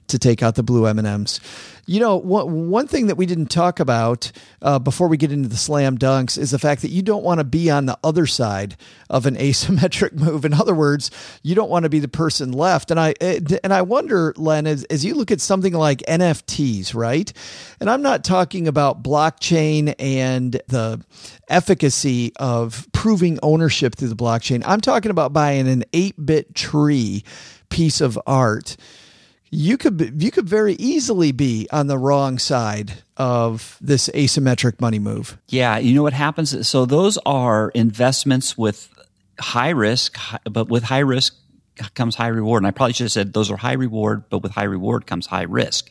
[0.10, 1.40] to take out the blue M&Ms.
[1.86, 5.58] You know, one, thing that we didn't talk about uh, before we get into the
[5.58, 8.78] slam dunks is the fact that you don't want to be on the other side
[9.10, 10.46] of an asymmetric move.
[10.46, 11.10] In other words,
[11.42, 12.92] you don't want to be the person left.
[12.92, 16.94] And I eh, and I wonder, Len, as, as you look at something like NFTs,
[16.94, 17.34] right?
[17.80, 21.04] And I'm not talking about blockchain and the
[21.48, 24.62] efficacy of proving ownership through the blockchain.
[24.64, 27.24] I'm talking about buying an 8 bit tree
[27.70, 28.78] piece of art
[29.52, 35.00] you could you could very easily be on the wrong side of this asymmetric money
[35.00, 35.38] move.
[35.48, 36.68] Yeah, you know what happens?
[36.68, 38.90] So those are investments with
[39.40, 41.36] high risk, but with high risk
[41.96, 42.62] comes high reward.
[42.62, 45.26] And I probably should have said those are high reward, but with high reward comes
[45.26, 45.90] high risk.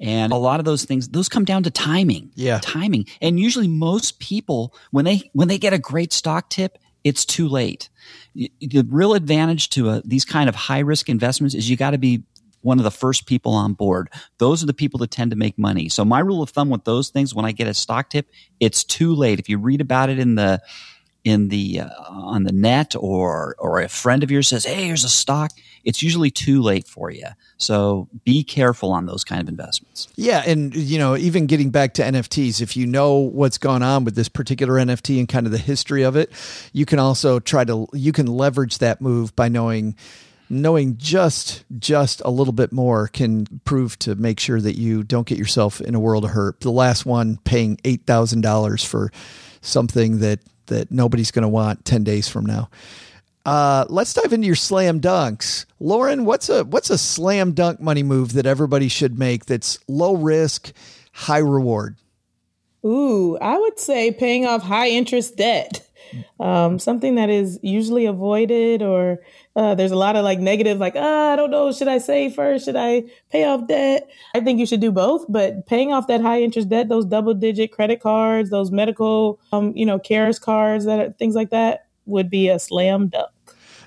[0.00, 2.30] And a lot of those things, those come down to timing.
[2.34, 2.58] Yeah.
[2.60, 3.06] Timing.
[3.20, 7.48] And usually most people, when they, when they get a great stock tip, it's too
[7.48, 7.90] late.
[8.34, 11.98] The real advantage to a, these kind of high risk investments is you got to
[11.98, 12.24] be
[12.64, 14.08] one of the first people on board.
[14.38, 15.88] Those are the people that tend to make money.
[15.88, 18.84] So my rule of thumb with those things, when I get a stock tip, it's
[18.84, 19.38] too late.
[19.38, 20.62] If you read about it in the,
[21.24, 25.04] in the uh, on the net or or a friend of yours says, "Hey, here's
[25.04, 25.52] a stock,"
[25.82, 27.26] it's usually too late for you.
[27.56, 30.08] So be careful on those kind of investments.
[30.16, 34.04] Yeah, and you know, even getting back to NFTs, if you know what's gone on
[34.04, 36.30] with this particular NFT and kind of the history of it,
[36.74, 39.96] you can also try to you can leverage that move by knowing
[40.50, 45.26] knowing just just a little bit more can prove to make sure that you don't
[45.26, 46.60] get yourself in a world of hurt.
[46.60, 49.10] The last one paying $8,000 for
[49.60, 52.70] something that that nobody's going to want 10 days from now.
[53.44, 55.66] Uh, let's dive into your slam dunks.
[55.80, 60.16] Lauryn, what's a what's a slam dunk money move that everybody should make that's low
[60.16, 60.72] risk,
[61.12, 61.96] high reward?
[62.84, 65.86] Ooh, I would say paying off high interest debt.
[66.40, 69.20] Um, something that is usually avoided or
[69.56, 71.72] uh, there's a lot of like negative like ah, i don't know.
[71.72, 72.64] Should i save first?
[72.64, 74.08] Should i pay off debt?
[74.34, 77.34] I think you should do both but paying off that high interest debt those double
[77.34, 81.86] digit credit cards those medical um, you know cares cards that are, things like that
[82.06, 83.30] would be a slam dunk.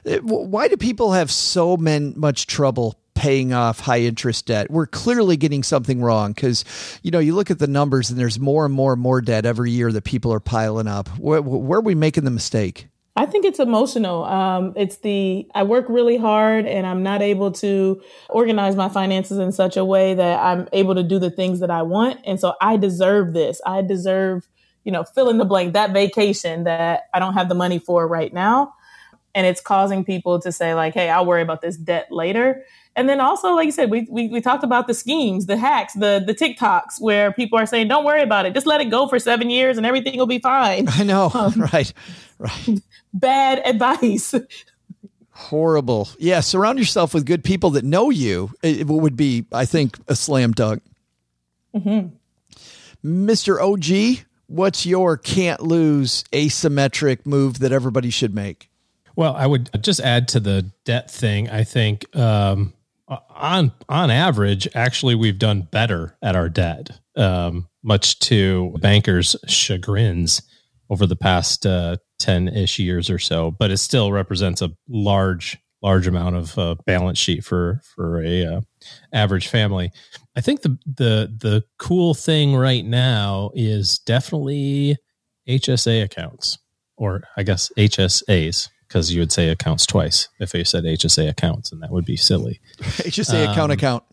[0.05, 4.69] Uh, why do people have so man, much trouble paying off high interest debt.
[4.69, 6.63] We're clearly getting something wrong because,
[7.01, 9.43] you know, you look at the numbers and there's more and more and more debt
[9.43, 11.09] every year that people are piling up.
[11.17, 12.89] Where, where are we making the mistake?
[13.15, 14.23] I think it's emotional.
[14.25, 17.99] Um, it's the I work really hard and I'm not able to
[18.29, 21.71] organize my finances in such a way that I'm able to do the things that
[21.71, 22.19] I want.
[22.23, 23.59] And so I deserve this.
[23.65, 24.47] I deserve,
[24.83, 28.07] you know, fill in the blank, that vacation that I don't have the money for
[28.07, 28.75] right now.
[29.33, 32.63] And it's causing people to say, like, hey, I'll worry about this debt later.
[32.97, 35.93] And then also, like you said, we, we, we talked about the schemes, the hacks,
[35.93, 39.07] the the TikToks where people are saying, "Don't worry about it, just let it go
[39.07, 41.93] for seven years and everything will be fine." I know, um, right,
[42.39, 42.81] right.
[43.13, 44.33] Bad advice.
[45.29, 46.09] Horrible.
[46.17, 48.49] Yeah, surround yourself with good people that know you.
[48.63, 50.81] It would be, I think, a slam dunk.
[51.75, 52.07] Mm-hmm.
[53.05, 53.61] Mr.
[53.61, 58.71] OG, what's your can't lose asymmetric move that everybody should make?
[59.15, 61.49] Well, I would just add to the debt thing.
[61.49, 62.73] I think um,
[63.07, 70.41] on on average, actually, we've done better at our debt, um, much to bankers' chagrins
[70.89, 71.63] over the past
[72.19, 73.51] ten uh, ish years or so.
[73.51, 78.45] But it still represents a large large amount of uh, balance sheet for for a
[78.45, 78.61] uh,
[79.13, 79.91] average family.
[80.35, 84.97] I think the the the cool thing right now is definitely
[85.47, 86.57] HSA accounts,
[86.97, 91.71] or I guess HSAs because you would say accounts twice if you said HSA accounts,
[91.71, 92.59] and that would be silly.
[92.79, 94.03] HSA um, account account.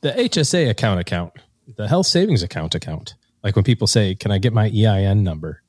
[0.00, 1.32] The HSA account account,
[1.76, 3.14] the health savings account account.
[3.42, 5.62] Like when people say, "Can I get my EIN number?"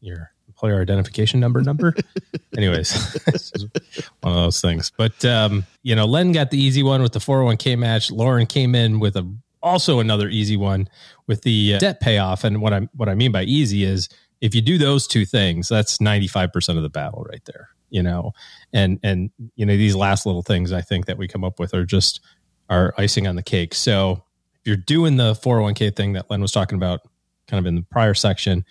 [0.00, 1.94] Your employer identification number number.
[2.56, 2.92] Anyways,
[4.20, 4.92] one of those things.
[4.96, 8.10] But um, you know, Len got the easy one with the 401k match.
[8.10, 9.28] Lauren came in with a
[9.62, 10.88] also another easy one
[11.26, 12.44] with the uh, debt payoff.
[12.44, 14.08] And what I what I mean by easy is
[14.42, 18.32] if you do those two things, that's 95% of the battle right there, you know?
[18.72, 21.72] And, and, you know, these last little things I think that we come up with
[21.72, 22.20] are just,
[22.68, 23.72] are icing on the cake.
[23.72, 24.24] So
[24.56, 27.00] if you're doing the 401k thing that Len was talking about
[27.46, 28.64] kind of in the prior section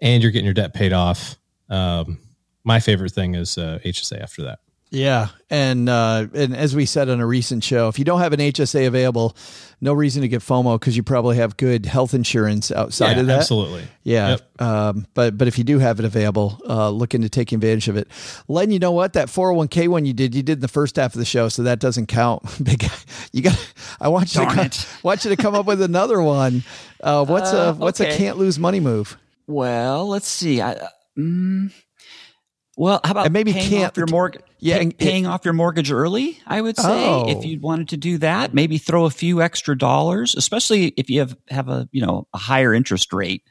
[0.00, 1.36] and you're getting your debt paid off,
[1.68, 2.18] um,
[2.64, 4.60] my favorite thing is uh, HSA after that.
[4.92, 8.34] Yeah, and uh, and as we said on a recent show, if you don't have
[8.34, 9.34] an HSA available,
[9.80, 13.26] no reason to get FOMO because you probably have good health insurance outside yeah, of
[13.28, 13.38] that.
[13.38, 13.84] Absolutely.
[14.02, 14.28] Yeah.
[14.28, 14.60] Yep.
[14.60, 17.96] Um, but but if you do have it available, uh, look into taking advantage of
[17.96, 18.06] it.
[18.48, 19.14] Len, you know what?
[19.14, 21.18] That four hundred one k one you did, you did in the first half of
[21.18, 22.42] the show, so that doesn't count.
[22.62, 22.84] Big
[23.32, 23.74] you got.
[23.98, 26.64] I want you Darn to come, want you to come up with another one.
[27.02, 28.14] Uh, what's a uh, what's okay.
[28.14, 29.16] a can't lose money move?
[29.46, 30.60] Well, let's see.
[30.60, 30.86] I,
[31.18, 31.72] mm,
[32.76, 34.42] well, how about and maybe paying can't off your mortgage?
[34.62, 36.38] Yeah, pay, paying off your mortgage early.
[36.46, 37.28] I would say oh.
[37.28, 41.18] if you wanted to do that, maybe throw a few extra dollars, especially if you
[41.18, 43.42] have have a you know a higher interest rate.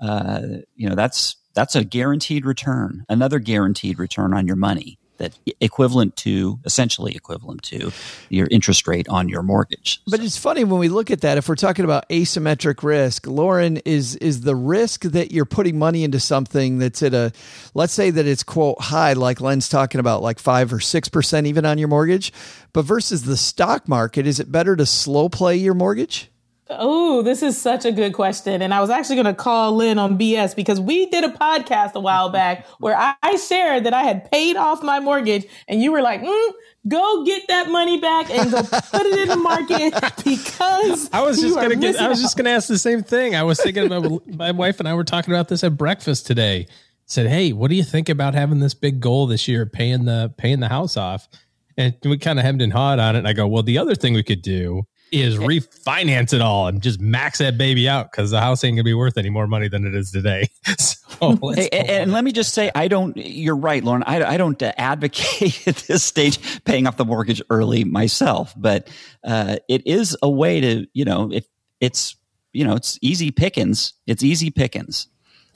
[0.00, 0.40] Uh,
[0.74, 4.98] you know that's that's a guaranteed return, another guaranteed return on your money.
[5.18, 7.92] That equivalent to essentially equivalent to
[8.28, 10.00] your interest rate on your mortgage.
[10.06, 13.80] But it's funny when we look at that if we're talking about asymmetric risk, Lauryn
[13.84, 17.32] is is the risk that you're putting money into something that's at a
[17.74, 21.64] let's say that it's quote high like Len's talking about like 5 or 6% even
[21.64, 22.32] on your mortgage,
[22.72, 26.30] but versus the stock market, is it better to slow play your mortgage?
[26.70, 28.62] Oh, this is such a good question.
[28.62, 31.92] And I was actually going to call Len on BS because we did a podcast
[31.92, 35.90] a while back where I, shared that I had paid off my mortgage and you
[35.92, 36.52] were like, mm,
[36.86, 39.92] go get that money back and go put it in the market
[40.24, 43.02] because I was just going to get, I was just going to ask the same
[43.02, 43.34] thing.
[43.34, 46.68] I was thinking about my wife and I were talking about this at breakfast today.
[47.06, 50.32] Said, Hey, what do you think about having this big goal this year, paying the,
[50.38, 51.28] paying the house off?
[51.76, 53.18] And we kind of hemmed and hawed on it.
[53.18, 54.86] And I go, well, the other thing we could do
[55.22, 58.84] is refinance it all and just max that baby out because the house ain't gonna
[58.84, 60.48] be worth any more money than it is today.
[60.78, 63.16] so and, and, let me just say, I don't.
[63.16, 64.02] You're right, Lauryn.
[64.06, 68.88] I, I don't advocate at this stage paying off the mortgage early myself, but
[69.22, 71.46] uh, it is a way to, you know, if
[71.80, 72.16] it's
[72.54, 73.92] you know, it's easy pickings.
[74.06, 75.08] It's easy pickings.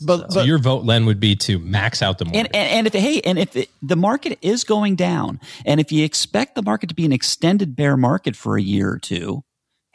[0.04, 2.38] But, so your vote, Len, would be to max out the market.
[2.38, 5.90] And, and, and if hey, and if it, the market is going down, and if
[5.90, 9.42] you expect the market to be an extended bear market for a year or two,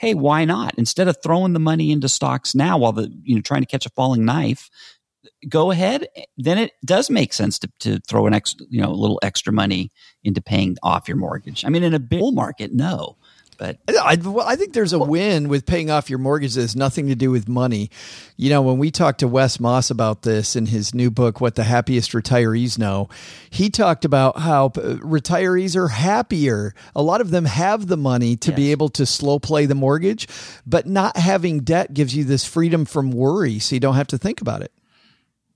[0.03, 0.73] hey, why not?
[0.77, 3.85] Instead of throwing the money into stocks now while the you know trying to catch
[3.85, 4.69] a falling knife,
[5.47, 6.07] go ahead.
[6.37, 9.53] Then it does make sense to, to throw an extra, you know, a little extra
[9.53, 9.91] money
[10.21, 11.63] into paying off your mortgage.
[11.63, 13.15] I mean, in a bull market, no.
[13.63, 17.07] But I, I think there's a win with paying off your mortgage that has nothing
[17.07, 17.89] to do with money.
[18.35, 21.55] You know, when we talked to Wes Moss about this in his new book, What
[21.55, 23.07] the Happiest Retirees Know,
[23.49, 26.75] he talked about how retirees are happier.
[26.93, 28.55] A lot of them have the money to yes.
[28.57, 30.27] be able to slow play the mortgage,
[30.67, 34.17] but not having debt gives you this freedom from worry so you don't have to
[34.17, 34.73] think about it.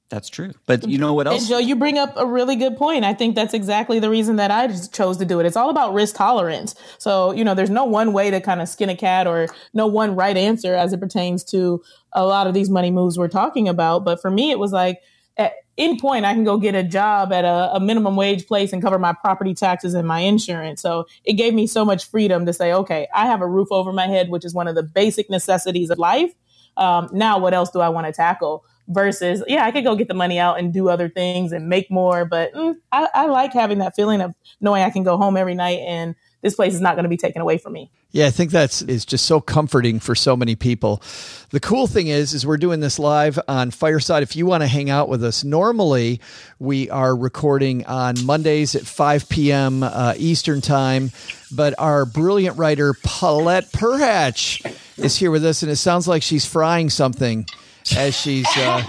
[0.10, 0.54] That's true.
[0.66, 1.42] But you know what else?
[1.42, 3.04] And Joe, you bring up a really good point.
[3.04, 5.46] I think that's exactly the reason that I chose to do it.
[5.46, 6.76] It's all about risk tolerance.
[6.98, 9.86] So, you know, there's no one way to kind of skin a cat or no
[9.86, 11.84] one right answer as it pertains to
[12.14, 14.06] a lot of these money moves we're talking about.
[14.06, 15.02] But for me, it was like,
[15.36, 18.74] at any point, I can go get a job at a, a minimum wage place
[18.74, 20.82] and cover my property taxes and my insurance.
[20.82, 23.92] So it gave me so much freedom to say, okay, I have a roof over
[23.92, 26.34] my head, which is one of the basic necessities of life.
[26.78, 28.64] Um, now, what else do I want to tackle?
[28.88, 31.92] Versus yeah i could go get the money out and do other things and make
[31.92, 35.36] more but mm, I, I, like having that feeling of knowing i can go home
[35.36, 37.92] every night and this place is not going to be taken away from me.
[38.12, 41.02] Yeah i think that's is just so comforting for so many people.
[41.50, 44.24] The cool thing is is we're doing this live on fireside.
[44.24, 46.22] If you want to hang out with us normally
[46.60, 51.12] we are recording on mondays at 5 p.m uh, eastern time
[51.52, 54.62] but our brilliant writer paulette perhatch
[54.98, 57.46] is here with us and it sounds like she's frying something
[57.98, 58.84] as she's uh,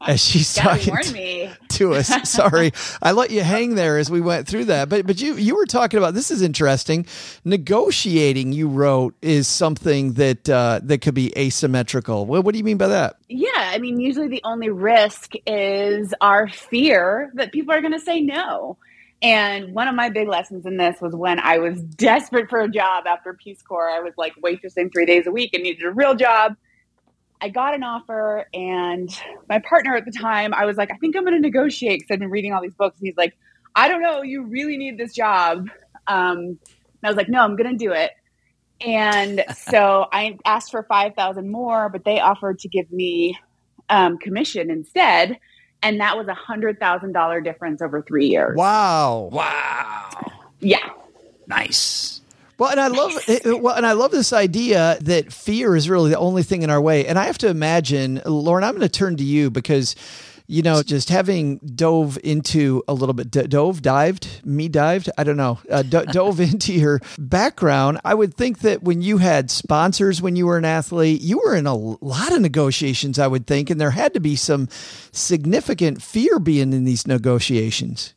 [0.00, 2.08] as she's talking to, to, us.
[2.30, 2.72] Sorry,
[3.02, 4.88] I let you hang there as we went through that.
[4.88, 7.06] But but you you were talking about this is interesting.
[7.44, 12.26] Negotiating, you wrote, is something that uh, that could be asymmetrical.
[12.26, 13.16] What, what do you mean by that?
[13.28, 18.00] Yeah, I mean usually the only risk is our fear that people are going to
[18.00, 18.76] say no.
[19.22, 22.68] And one of my big lessons in this was when I was desperate for a
[22.68, 23.90] job after Peace Corps.
[23.90, 26.56] I was like waitressing three days a week and needed a real job
[27.40, 29.10] I got an offer, and
[29.48, 32.14] my partner at the time, I was like, I think I'm going to negotiate because
[32.14, 32.98] I've been reading all these books.
[32.98, 33.34] And he's like,
[33.74, 35.68] I don't know, you really need this job.
[36.06, 36.58] Um, and
[37.04, 38.10] I was like, no, I'm going to do it.
[38.80, 43.38] And so I asked for 5,000 more, but they offered to give me
[43.88, 45.38] um, commission instead.
[45.82, 48.54] And that was a $100,000 difference over three years.
[48.56, 49.30] Wow.
[49.32, 50.10] Wow.
[50.60, 50.90] Yeah.
[51.46, 52.19] Nice.
[52.60, 53.12] Well, and I love
[53.62, 56.80] well, and I love this idea that fear is really the only thing in our
[56.80, 57.06] way.
[57.06, 59.96] And I have to imagine, Lauryn, I'm going to turn to you because
[60.46, 65.36] you know, just having dove into a little bit, dove, dived, me dived, I don't
[65.36, 70.20] know, uh, d- dove into your background, I would think that when you had sponsors
[70.20, 73.70] when you were an athlete, you were in a lot of negotiations, I would think,
[73.70, 74.68] and there had to be some
[75.12, 78.14] significant fear being in these negotiations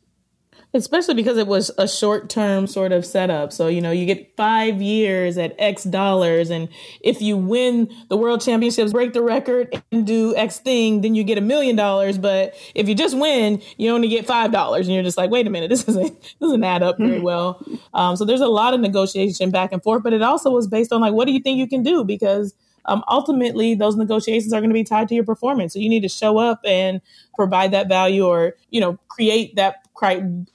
[0.74, 3.52] especially because it was a short term sort of setup.
[3.52, 6.50] So, you know, you get five years at X dollars.
[6.50, 6.68] And
[7.00, 11.24] if you win the world championships, break the record and do X thing, then you
[11.24, 12.18] get a million dollars.
[12.18, 14.76] But if you just win, you only get $5.
[14.76, 17.64] And you're just like, wait a minute, this isn't, this doesn't add up very well.
[17.94, 20.92] Um, so there's a lot of negotiation back and forth, but it also was based
[20.92, 22.04] on like, what do you think you can do?
[22.04, 22.54] Because
[22.86, 25.72] um, ultimately those negotiations are going to be tied to your performance.
[25.72, 27.00] So you need to show up and
[27.34, 29.83] provide that value or, you know, create that,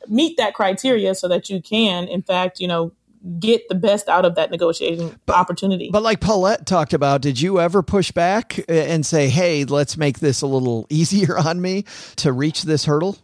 [0.07, 2.91] meet that criteria so that you can, in fact, you know,
[3.39, 5.89] get the best out of that negotiation but, opportunity.
[5.91, 10.19] But like Paulette talked about, did you ever push back and say, hey, let's make
[10.19, 11.85] this a little easier on me
[12.17, 13.17] to reach this hurdle?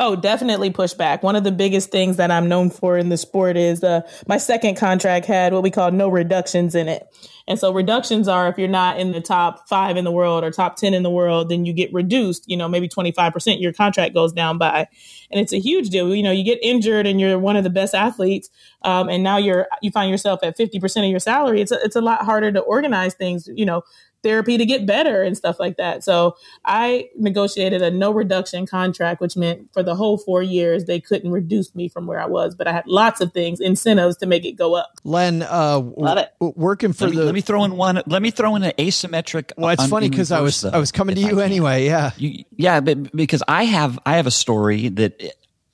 [0.00, 1.22] Oh, definitely pushback.
[1.22, 4.38] One of the biggest things that I'm known for in the sport is uh, my
[4.38, 7.06] second contract had what we call no reductions in it.
[7.46, 10.50] And so reductions are if you're not in the top five in the world or
[10.50, 14.14] top 10 in the world, then you get reduced, you know, maybe 25% your contract
[14.14, 14.88] goes down by.
[15.30, 16.12] And it's a huge deal.
[16.12, 18.50] You know, you get injured and you're one of the best athletes.
[18.82, 21.60] Um, and now you're, you find yourself at 50% of your salary.
[21.60, 23.82] It's a, it's a lot harder to organize things, you know,
[24.24, 26.02] therapy to get better and stuff like that.
[26.02, 30.98] So I negotiated a no reduction contract, which meant for the whole four years they
[30.98, 34.26] couldn't reduce me from where I was, but I had lots of things, incentives to
[34.26, 34.90] make it go up.
[35.04, 36.32] Len, uh, Love it.
[36.40, 37.24] working for let me, the.
[37.26, 38.02] let me throw in one.
[38.06, 39.52] Let me throw in an asymmetric.
[39.56, 41.40] well, it's un- funny because I was though, I was coming to if I you
[41.40, 41.84] anyway.
[41.86, 42.10] Yeah.
[42.16, 45.22] You, yeah, but because I have I have a story that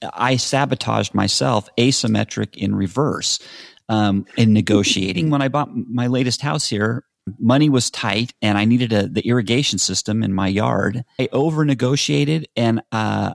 [0.02, 3.38] I sabotaged myself asymmetric in reverse
[3.88, 5.30] um, in negotiating.
[5.30, 7.04] when I bought my latest house here,
[7.38, 11.04] money was tight and I needed a, the irrigation system in my yard.
[11.18, 13.34] I over negotiated and uh,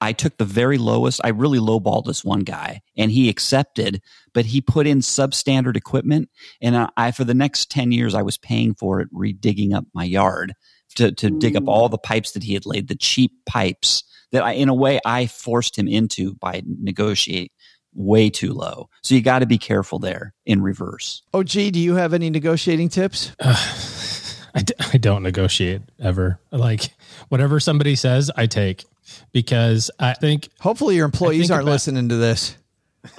[0.00, 1.20] I took the very lowest.
[1.24, 4.00] I really lowballed this one guy and he accepted,
[4.32, 6.28] but he put in substandard equipment.
[6.60, 9.84] And I, I for the next 10 years, I was paying for it, redigging up
[9.94, 10.54] my yard
[10.96, 14.42] to, to dig up all the pipes that he had laid, the cheap pipes that
[14.42, 17.52] I, in a way, I forced him into by negotiate
[17.98, 18.88] way too low.
[19.02, 21.22] So you got to be careful there in reverse.
[21.34, 23.32] Oh, gee, do you have any negotiating tips?
[23.40, 26.38] I, d- I don't negotiate ever.
[26.52, 26.90] Like
[27.28, 28.84] whatever somebody says, I take
[29.32, 32.56] because I think Hopefully, your employees aren't about- listening to this.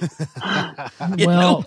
[1.18, 1.64] well,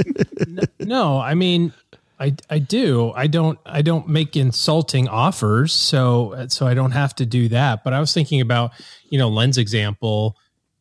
[0.80, 1.72] no, I mean,
[2.18, 3.12] I I do.
[3.14, 7.84] I don't I don't make insulting offers, so so I don't have to do that.
[7.84, 8.72] But I was thinking about
[9.08, 10.36] you know Len's example.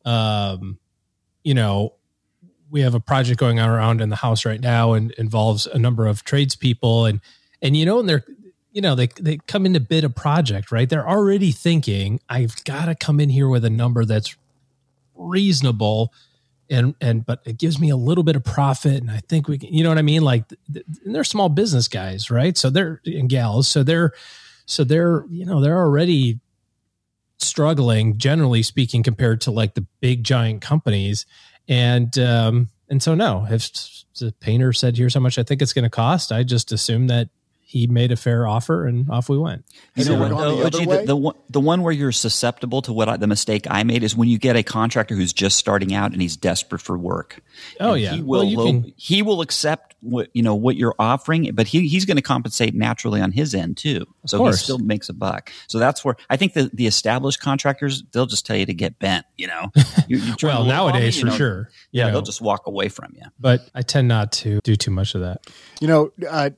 [0.06, 0.78] Um,
[1.46, 1.94] you know,
[2.70, 5.80] we have a project going on around in the house right now, and involves a
[5.80, 7.22] number of tradespeople, and
[7.62, 8.26] and you know, and they're
[8.74, 10.90] you know they they come in to bid a project, right?
[10.90, 14.36] They're already thinking I've got to come in here with a number that's
[15.14, 16.12] reasonable
[16.70, 19.58] and and but it gives me a little bit of profit and i think we
[19.58, 20.44] can you know what i mean like
[21.06, 24.12] they're small business guys right so they're and gals so they're
[24.66, 26.40] so they're you know they're already
[27.40, 31.26] struggling generally speaking compared to like the big giant companies.
[31.68, 33.72] And um and so no if
[34.20, 37.08] the painter said here's how much i think it's going to cost i just assume
[37.08, 37.30] that
[37.68, 40.38] he made a fair offer and off we went You Has know it what?
[40.38, 40.98] though, the other OG, way?
[41.00, 44.04] the, the, one, the one where you're susceptible to what I, the mistake I made
[44.04, 47.42] is when you get a contractor who's just starting out and he's desperate for work.
[47.80, 50.54] oh And yeah he will well you low, can he will accept what you know
[50.54, 54.06] what you're offering, but he, he's going to compensate naturally on his end too.
[54.28, 55.52] So he still makes a buck.
[55.68, 59.00] So that's where I think the the established contractors they'll just tell you to get
[59.00, 59.26] bent.
[59.38, 59.72] You know,
[60.08, 62.90] you, you well nowadays me, for know, sure you Yeah, know, they'll just walk away
[62.90, 63.24] from you.
[63.40, 65.48] but i tend not to do too much of that
[65.82, 66.52] You know, uh,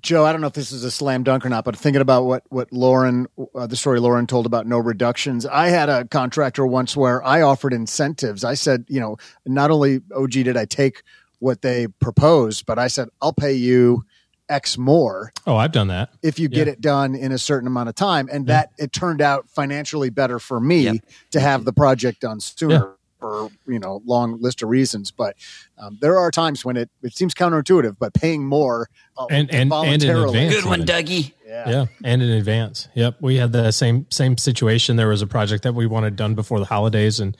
[0.00, 2.24] Joe, I don't know if this is a slam dunk or not, but thinking about
[2.24, 6.66] what what Lauryn, uh, the story Lauryn told about no reductions, I had a contractor
[6.66, 8.44] once where I offered incentives.
[8.44, 11.02] I said, you know, not only OG did I take
[11.40, 14.04] what they proposed, but I said I'll pay you
[14.50, 17.90] X more oh i've done that if you get it done in a certain amount
[17.90, 20.96] of time, and that it turned out financially better for me Yep.
[21.32, 22.94] to have the project done sooner.
[23.20, 23.26] Yeah.
[23.26, 25.34] For you know, long list of reasons, but
[25.76, 29.50] um, there are times when it, it seems counterintuitive, but paying more uh, And- and-
[29.50, 30.54] and in voluntarily, advance.
[30.54, 30.86] Good one, even.
[31.04, 31.32] Dougie.
[31.46, 31.68] yeah.
[31.70, 32.88] Yeah, and in advance.
[32.94, 34.96] Yep, we had the same same situation.
[34.96, 37.36] There was a project that we wanted done before the holidays, and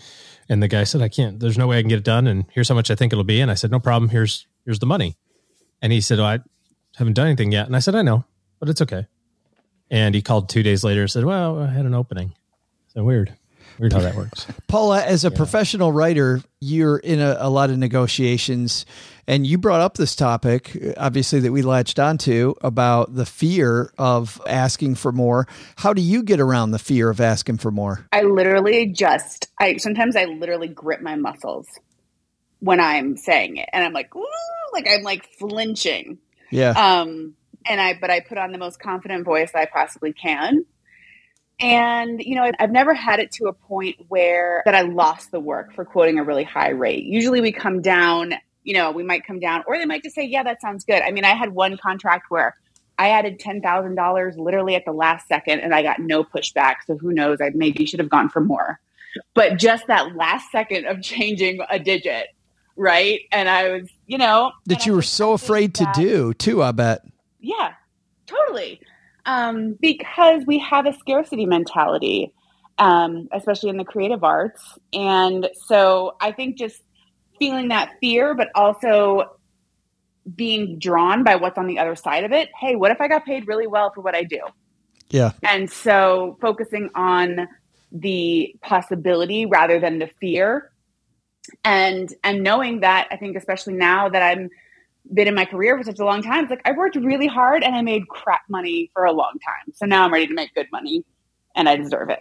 [0.49, 1.39] and the guy said, "I can't.
[1.39, 3.23] There's no way I can get it done." And here's how much I think it'll
[3.25, 3.41] be.
[3.41, 4.09] And I said, "No problem.
[4.09, 5.17] Here's here's the money."
[5.81, 6.39] And he said, oh, "I
[6.97, 8.25] haven't done anything yet." And I said, "I know,
[8.59, 9.07] but it's okay."
[9.91, 12.35] And he called two days later and said, "Well, I had an opening."
[12.95, 13.35] So weird,
[13.79, 14.47] weird how that works.
[14.69, 18.85] Paula, as a professional writer, you're in a, a lot of negotiations,
[19.27, 24.41] and you brought up this topic, obviously, that we latched onto about the fear of
[24.47, 25.47] asking for more.
[25.77, 28.07] How do you get around the fear of asking for more?
[28.13, 31.67] I literally just I sometimes I literally grip my muscles
[32.61, 34.25] when I'm saying it and I'm like, Ooh,
[34.73, 36.19] like I'm like flinching.
[36.51, 36.71] Yeah.
[36.71, 37.35] Um
[37.67, 40.65] and I but I put on the most confident voice I possibly can.
[41.61, 45.41] And you know, I've- never had it to a point where that I lost the
[45.41, 47.05] work for quoting a really high rate.
[47.05, 50.25] Usually we come down, you know, we might come down or they might just say,
[50.25, 52.55] "Yeah, that sounds good." I mean, I had one contract where
[53.01, 56.77] I added $10,000 literally at the last second and I got no pushback.
[56.87, 58.81] So who knows, I maybe should have gone for more.
[59.35, 62.27] But just that last second of changing a digit,
[62.77, 63.21] right?
[63.33, 66.63] And I was, you know, that you I were so afraid to that- do, too,
[66.63, 67.03] I bet.
[67.41, 67.73] yeah,
[68.27, 68.81] totally.
[69.29, 72.33] Um, because we have a scarcity mentality,
[72.79, 74.79] um, especially in the creative arts.
[74.95, 76.83] And so I think just
[77.39, 79.37] feeling that fear, but also
[80.35, 82.49] being drawn by what's on the other side of it.
[82.59, 84.41] Hey, what if I got paid really well for what I do?
[85.11, 85.33] Yeah.
[85.43, 87.49] And so focusing on
[87.93, 90.73] the possibility rather than the fear.
[91.65, 94.49] And and knowing that I think especially now that I'm
[95.13, 97.63] been in my career for such a long time, it's like I worked really hard
[97.63, 99.73] and I made crap money for a long time.
[99.75, 101.05] So now I'm ready to make good money
[101.55, 102.21] and I deserve it.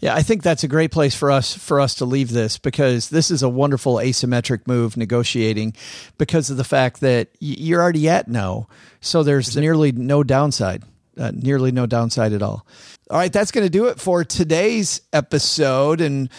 [0.00, 3.10] Yeah, I think that's a great place for us for us to leave this because
[3.10, 5.74] this is a wonderful asymmetric move negotiating
[6.18, 8.66] because of the fact that you're already at no,
[9.00, 10.84] so there's nearly no downside,
[11.18, 12.66] uh, nearly no downside at all.
[13.10, 16.30] All right, that's going to do it for today's episode and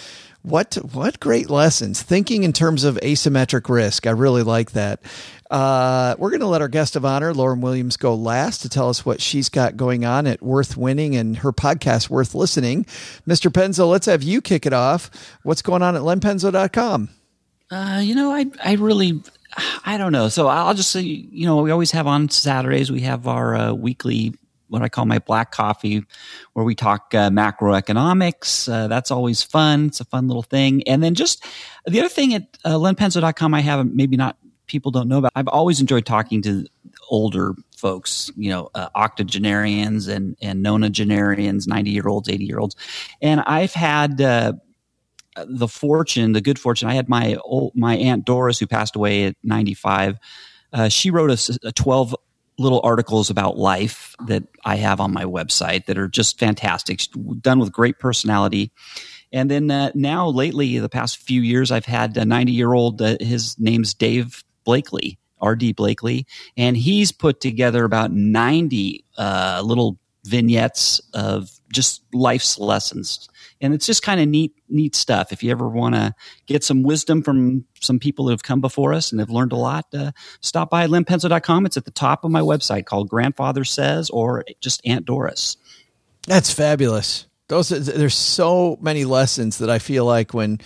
[0.44, 4.08] what what great lessons thinking in terms of asymmetric risk.
[4.08, 5.02] I really like that.
[5.52, 8.88] Uh, we're going to let our guest of honor, Lauryn Williams, go last to tell
[8.88, 12.86] us what she's got going on at Worth Winning and her podcast, Worth Listening.
[13.28, 13.52] Mr.
[13.52, 15.12] Penzo, let's have you kick it off.
[15.44, 17.10] What's going on at lenpenzo.com?
[17.70, 19.22] Uh, you know, I, I really,
[19.84, 20.30] I don't know.
[20.30, 23.74] So I'll just say, you know, we always have on Saturdays, we have our uh,
[23.74, 24.34] weekly
[24.72, 26.02] what I call my black coffee,
[26.54, 28.72] where we talk uh, macroeconomics.
[28.72, 29.88] Uh, that's always fun.
[29.88, 30.82] It's a fun little thing.
[30.88, 31.46] And then just
[31.86, 34.38] the other thing at uh, lenpenzo.com, I have maybe not
[34.72, 35.34] people don't know about.
[35.36, 36.66] I've always enjoyed talking to
[37.10, 42.76] older folks, you know, uh, octogenarians and and nonagenarians, ninety year olds, eighty year olds,
[43.22, 44.20] and I've had.
[44.22, 44.54] Uh,
[45.48, 46.90] the fortune, the good fortune.
[46.90, 50.18] I had my old, my aunt Doris, who passed away at 95.
[50.74, 52.14] Uh, she wrote a, a 12
[52.60, 57.02] little articles about life that I have on my website that are just fantastic,
[57.40, 58.74] done with great personality.
[59.32, 63.02] And then uh, now, lately, the past few years, I've had a 90 year old,
[63.02, 65.74] uh, his name's Dave Blakely, R.D.
[65.74, 66.26] Blakely,
[66.58, 73.28] and he's put together about 90 uh, little vignettes of just life's lessons.
[73.60, 75.32] And it's just kind of neat, neat stuff.
[75.32, 76.14] If you ever want to
[76.46, 79.58] get some wisdom from some people who have come before us and have learned a
[79.58, 81.66] lot, uh, stop by lenpenzo.com.
[81.66, 85.58] It's at the top of my website called Grandfather Says or just Aunt Doris.
[86.28, 87.26] That's fabulous.
[87.48, 90.60] Those there's so many lessons that I feel like when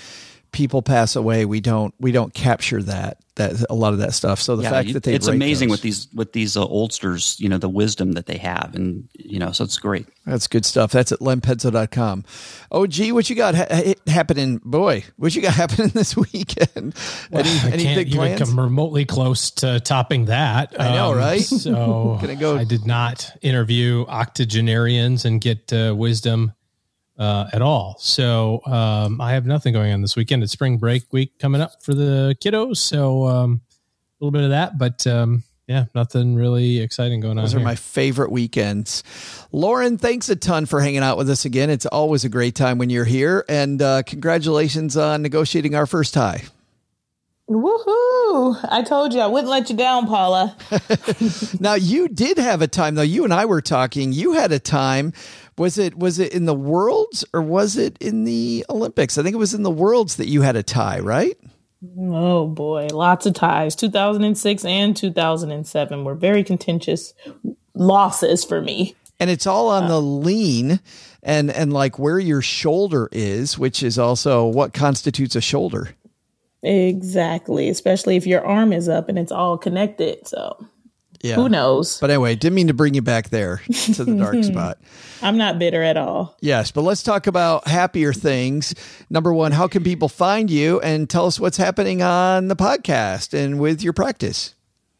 [0.55, 4.39] people pass away, we don't we don't capture that that a lot of that stuff.
[4.39, 7.37] So the yeah, fact that they it's amazing those, with these with these uh, oldsters,
[7.41, 10.07] you know, the wisdom that they have, and you know, so it's great.
[10.25, 10.93] That's good stuff.
[10.93, 12.23] That's at lenpenzo.com.
[12.71, 14.61] Oh, gee, what you got ha- happening?
[14.63, 16.95] Boy, what you got happening this weekend?
[17.29, 18.39] Well, any, any big plans?
[18.39, 20.79] come remotely close to topping that.
[20.79, 21.41] I know, um, right?
[21.41, 22.57] So Can I, go?
[22.57, 26.53] I did not interview octogenarians and get uh, wisdom
[27.17, 27.95] uh, at all.
[27.99, 30.43] So um, I have nothing going on this weekend.
[30.43, 32.77] It's spring break week coming up for the kiddos.
[32.77, 33.61] So um,
[34.19, 37.59] a little bit of that, but um, yeah, nothing really exciting going Those on.
[37.59, 39.03] Those are my favorite weekends.
[39.53, 41.69] Lauryn, thanks a ton for hanging out with us again.
[41.69, 43.45] It's always a great time when you're here.
[43.49, 46.43] And uh, congratulations on negotiating our first tie.
[47.49, 48.59] Woohoo!
[48.69, 50.57] I told you I wouldn't let you down, Paula.
[51.59, 53.03] now you did have a time though.
[53.03, 54.13] You and I were talking.
[54.13, 55.13] You had a time
[55.57, 59.17] was it was it in the worlds or was it in the Olympics?
[59.17, 61.37] I think it was in the worlds that you had a tie, right?
[61.99, 63.75] Oh boy, lots of ties.
[63.75, 67.13] 2006 and 2007 were very contentious
[67.75, 68.95] losses for me.
[69.19, 69.89] And it's all on uh.
[69.89, 70.79] the lean
[71.21, 75.89] and and like where your shoulder is, which is also what constitutes a shoulder.
[76.65, 80.27] Exactly, especially if your arm is up and it's all connected.
[80.27, 80.57] So
[81.21, 81.35] yeah.
[81.35, 81.99] Who knows?
[81.99, 83.57] But anyway, didn't mean to bring you back there
[83.93, 84.77] to the dark spot.
[85.21, 86.37] I'm not bitter at all.
[86.41, 88.75] Yes, but let's talk about happier things.
[89.09, 93.33] Number one, how can people find you and tell us what's happening on the podcast
[93.33, 94.54] and with your practice?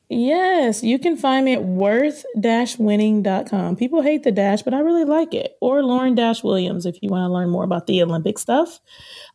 [0.07, 3.75] Yes, you can find me at worth-winning.com.
[3.75, 5.57] People hate the dash, but I really like it.
[5.61, 8.79] Or Lauryn Dash Williams if you want to learn more about the Olympic stuff.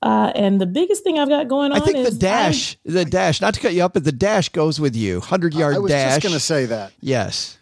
[0.01, 3.05] Uh, and the biggest thing I've got going on I think the dash, I'm, the
[3.05, 5.19] dash, not to cut you up, but the dash goes with you.
[5.19, 5.77] 100 yard dash.
[5.77, 6.15] I was dash.
[6.15, 6.93] just going to say that.
[7.01, 7.59] Yes.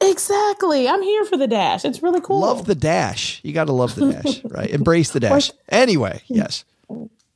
[0.00, 0.88] Exactly.
[0.88, 1.84] I'm here for the dash.
[1.84, 2.40] It's really cool.
[2.40, 3.40] Love the dash.
[3.44, 4.70] You got to love the dash, right?
[4.70, 5.52] Embrace the dash.
[5.68, 6.64] Anyway, yes.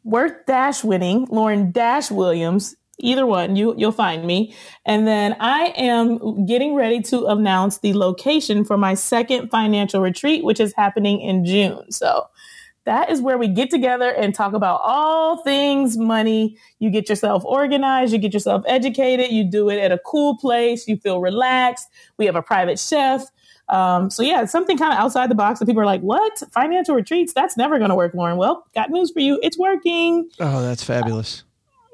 [0.04, 4.54] Worth Dash winning, Lauryn Dash Williams either one you you'll find me
[4.86, 10.44] and then i am getting ready to announce the location for my second financial retreat
[10.44, 12.26] which is happening in june so
[12.84, 17.44] that is where we get together and talk about all things money you get yourself
[17.44, 21.88] organized you get yourself educated you do it at a cool place you feel relaxed
[22.18, 23.26] we have a private chef
[23.68, 26.94] um, so yeah, something kind of outside the box that people are like, "What financial
[26.94, 27.32] retreats?
[27.32, 29.38] That's never going to work, Lauryn." Well, got news for you.
[29.42, 30.28] It's working.
[30.40, 31.44] Oh, that's fabulous.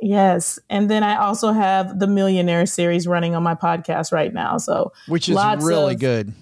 [0.00, 0.58] Yes.
[0.70, 4.58] And then I also have the Millionaire series running on my podcast right now.
[4.58, 6.32] So, which is really good.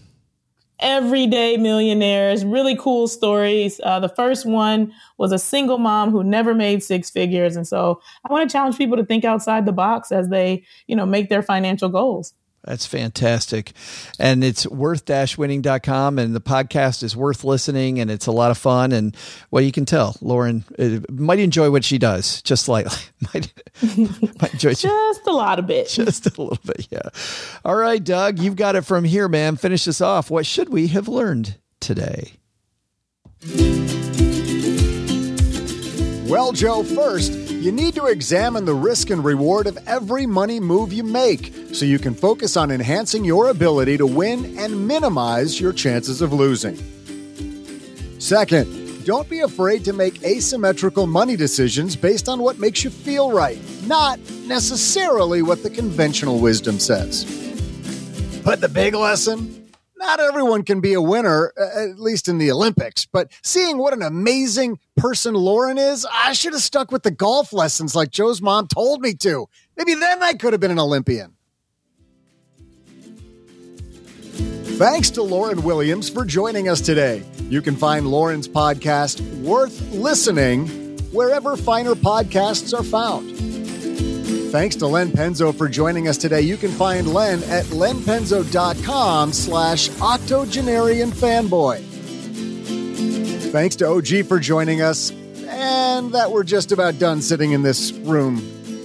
[0.78, 3.80] Everyday millionaires, really cool stories.
[3.82, 7.56] Uh, the first one was a single mom who never made six figures.
[7.56, 7.98] And so
[8.28, 11.30] I want to challenge people to think outside the box as they, you know, make
[11.30, 12.34] their financial goals.
[12.66, 13.72] That's fantastic.
[14.18, 18.90] And it's worth-winning.com and the podcast is worth listening and it's a lot of fun.
[18.90, 19.16] And
[19.50, 22.42] well, you can tell Lauryn uh, might enjoy what she does.
[22.42, 22.86] Just like
[23.32, 23.52] might,
[24.40, 25.88] might enjoy just a lot of bit.
[25.88, 26.88] Just a little bit.
[26.90, 27.08] Yeah.
[27.64, 29.56] All right, Doug, you've got it from here, man.
[29.56, 30.30] Finish this off.
[30.30, 32.32] What should we have learned today?
[36.28, 40.92] Well, Joe, first, you need to examine the risk and reward of every money move
[40.92, 45.72] you make so you can focus on enhancing your ability to win and minimize your
[45.72, 46.76] chances of losing.
[48.18, 53.32] Second, don't be afraid to make asymmetrical money decisions based on what makes you feel
[53.32, 57.24] right, not necessarily what the conventional wisdom says.
[58.44, 59.65] But the big lesson
[59.96, 63.06] not everyone can be a winner, at least in the Olympics.
[63.06, 67.52] But seeing what an amazing person Lauryn is, I should have stuck with the golf
[67.52, 69.48] lessons like Joe's mom told me to.
[69.76, 71.32] Maybe then I could have been an Olympian.
[74.76, 77.24] Thanks to Lauryn Williams for joining us today.
[77.48, 80.68] You can find Lauryn's podcast, Worth Listening,
[81.12, 83.55] wherever finer podcasts are found.
[84.50, 86.40] Thanks to Len Penzo for joining us today.
[86.40, 91.82] You can find Len at lenpenzo.com slash octogenarian fanboy.
[93.50, 95.10] Thanks to OG for joining us,
[95.48, 98.42] and that we're just about done sitting in this room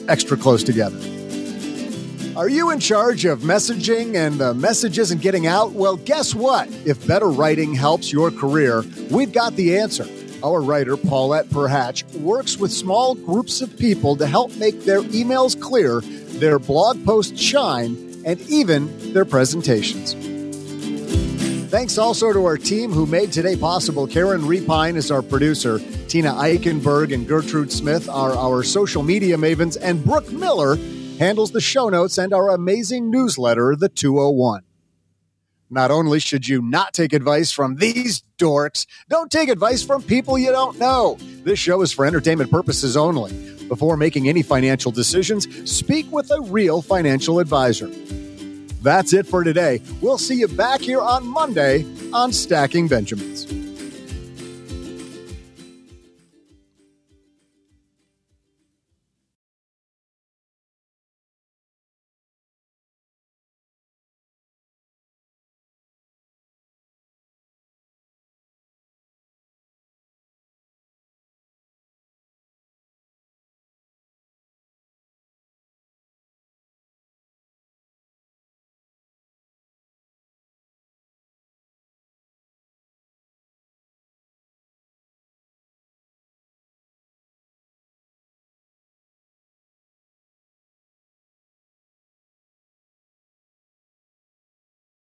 [0.09, 0.97] extra close together.
[2.35, 5.73] Are you in charge of messaging and the message isn't getting out?
[5.73, 6.69] Well, guess what?
[6.85, 10.05] If better writing helps your career, we've got the answer.
[10.43, 15.59] Our writer, Paulette Perhatch, works with small groups of people to help make their emails
[15.59, 16.01] clear,
[16.39, 20.15] their blog posts shine, and even their presentations.
[21.69, 24.07] Thanks also to our team who made today possible.
[24.07, 25.79] Karen Repine is our producer.
[26.07, 30.75] Tina Eichenberg and Gertrude Smith are our social media mavens, and Brooke Miller
[31.17, 34.63] handles the show notes and our amazing newsletter, The 201.
[35.73, 40.37] Not only should you not take advice from these dorks, don't take advice from people
[40.37, 41.17] you don't know.
[41.45, 43.31] This show is for entertainment purposes only.
[43.69, 47.89] Before making any financial decisions, speak with a real financial advisor.
[48.81, 49.81] That's it for today.
[50.01, 53.60] We'll see you back here on Monday on Stacking Benjamins.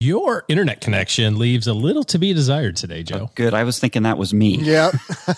[0.02, 3.28] Your internet connection leaves a little to be desired today, Joe.
[3.28, 3.54] Oh, good.
[3.54, 4.56] I was thinking that was me.
[4.56, 4.90] Yeah.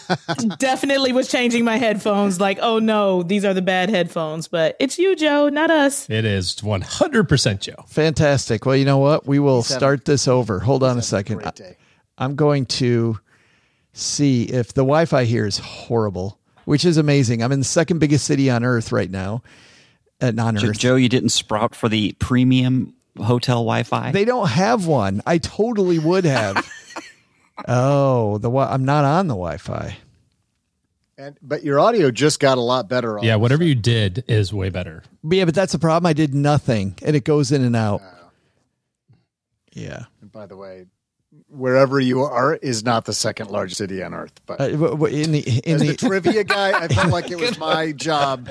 [0.58, 2.40] Definitely was changing my headphones.
[2.40, 4.48] Like, oh no, these are the bad headphones.
[4.48, 6.08] But it's you, Joe, not us.
[6.08, 7.84] It is 100% Joe.
[7.88, 8.64] Fantastic.
[8.64, 9.26] Well, you know what?
[9.26, 10.60] We will start this over.
[10.60, 11.42] Hold on a second.
[12.16, 13.18] I'm going to
[13.92, 17.42] see if the Wi Fi here is horrible, which is amazing.
[17.42, 19.42] I'm in the second biggest city on earth right now.
[20.22, 20.78] Uh, At non Earth.
[20.78, 24.12] Joe, you didn't sprout for the premium hotel Wi-Fi?
[24.12, 25.22] They don't have one.
[25.26, 26.68] I totally would have.
[27.68, 29.96] oh, the I'm not on the Wi-Fi.
[31.16, 33.18] And but your audio just got a lot better.
[33.22, 35.04] yeah, whatever you did is way better.
[35.22, 36.06] Yeah, but that's the problem.
[36.06, 38.02] I did nothing, and it goes in and out.
[39.72, 40.06] Yeah.
[40.20, 40.86] And by the way,
[41.48, 44.32] wherever you are is not the second largest city on earth.
[44.46, 47.92] But uh, in the in the, the trivia guy, I felt like it was my
[47.92, 48.48] job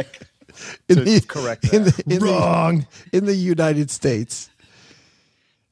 [0.87, 1.73] in the, correct that.
[1.73, 4.49] In the, in wrong the, in the United States.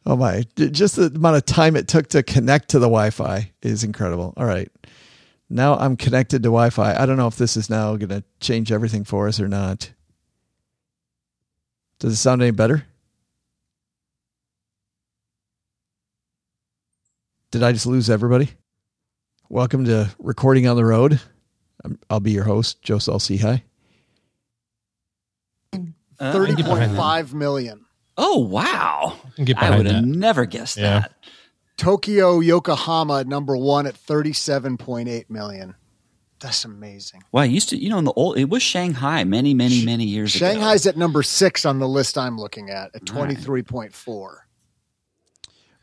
[0.05, 3.51] Oh my, just the amount of time it took to connect to the Wi Fi
[3.61, 4.33] is incredible.
[4.35, 4.71] All right.
[5.49, 6.95] Now I'm connected to Wi Fi.
[6.95, 9.91] I don't know if this is now going to change everything for us or not.
[11.99, 12.85] Does it sound any better?
[17.51, 18.49] Did I just lose everybody?
[19.49, 21.19] Welcome to Recording on the Road.
[22.09, 22.95] I'll be your host, Joe.
[22.95, 23.59] Uh,
[26.33, 27.85] 30.5 million.
[28.17, 29.17] Oh wow!
[29.57, 30.99] I would have never guessed yeah.
[30.99, 31.13] that.
[31.77, 35.75] Tokyo, Yokohama, number one at thirty-seven point eight million.
[36.41, 37.23] That's amazing.
[37.31, 40.05] Well, I used to, you know, in the old, it was Shanghai many, many, many
[40.05, 40.61] years Shanghai's ago.
[40.61, 44.35] Shanghai's at number six on the list I'm looking at, at 23.4.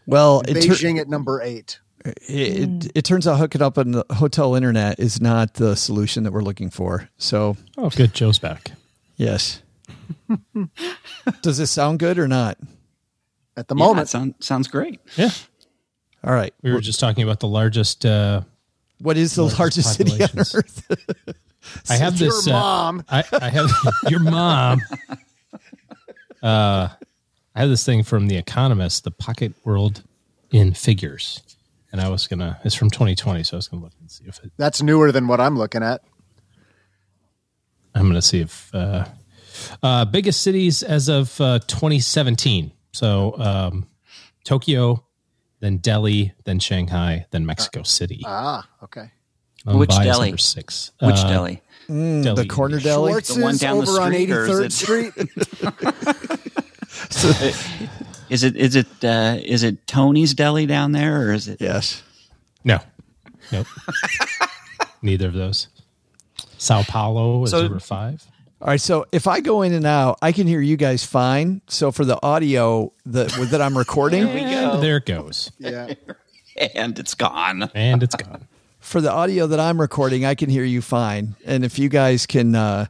[0.06, 1.78] Well, Beijing ter- at number eight.
[2.04, 6.24] It, it, it, turns out hooking up on the hotel internet is not the solution
[6.24, 7.08] that we're looking for.
[7.18, 8.12] So, oh, good.
[8.14, 8.72] Joe's back.
[9.16, 9.62] Yes.
[11.42, 12.58] Does this sound good or not?
[13.56, 14.08] at the Yeah, moment.
[14.08, 15.00] sound, sounds great.
[15.16, 15.30] Yeah.
[16.22, 16.54] All right.
[16.62, 18.06] We were just talking about the largest.
[18.06, 18.42] Uh,
[19.00, 21.34] What is the largest, Largest city on earth?
[21.90, 22.46] I have Your this.
[22.46, 23.04] uh, mom.
[23.08, 23.70] I, I have
[24.08, 24.80] your mom.
[26.42, 26.88] Uh,
[27.54, 30.04] I have this thing from The Economist, the pocket world
[30.52, 31.42] in figures,
[31.90, 32.60] and I was gonna.
[32.64, 34.52] It's from 2020, so I was gonna look and see if it.
[34.56, 36.02] That's newer than what I'm looking at.
[37.94, 39.04] I'm gonna see if uh,
[39.82, 42.72] uh, biggest cities as of uh, 2017.
[42.92, 43.86] So um,
[44.44, 45.04] Tokyo,
[45.60, 48.22] then Delhi, then Shanghai, then Mexico City.
[48.26, 49.10] Ah, okay.
[49.64, 50.26] Which Mumbai is Delhi?
[50.28, 50.92] number six.
[51.02, 51.62] Which Uh, Delhi?
[51.88, 54.64] Mm, the corner Delhi, Schwartz's The one down the over on street, or is 83rd
[54.64, 55.12] it- Street.
[58.30, 61.60] Is it is it uh, is it Tony's Deli down there, or is it?
[61.62, 62.02] Yes.
[62.62, 62.78] No.
[63.50, 63.66] Nope.
[65.02, 65.68] Neither of those.
[66.58, 68.22] Sao Paulo is So- number five.
[68.60, 68.80] All right.
[68.80, 71.60] So if I go in and out, I can hear you guys fine.
[71.68, 75.52] So for the audio that that I'm recording, And there it goes.
[75.58, 75.94] yeah.
[76.74, 77.70] And it's gone.
[77.72, 78.48] And it's gone.
[78.80, 81.36] for the audio that I'm recording, I can hear you fine.
[81.46, 82.86] And if you guys can uh,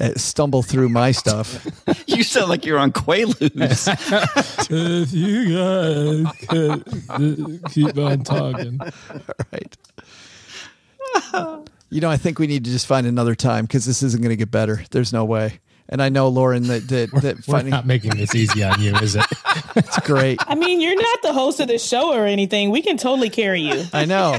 [0.00, 1.66] uh, stumble through my stuff,
[2.06, 3.88] You sound like you're on Quaaludes.
[4.70, 8.78] if you guys could keep on talking.
[9.52, 9.76] right?
[11.94, 14.30] You know, I think we need to just find another time because this isn't going
[14.30, 14.82] to get better.
[14.90, 15.60] There's no way.
[15.88, 19.14] And I know Lauryn that that, that We're not making this easy on you, is
[19.14, 19.24] it?
[19.76, 20.40] it's great.
[20.44, 22.70] I mean, you're not the host of the show or anything.
[22.70, 23.84] We can totally carry you.
[23.92, 24.38] I know.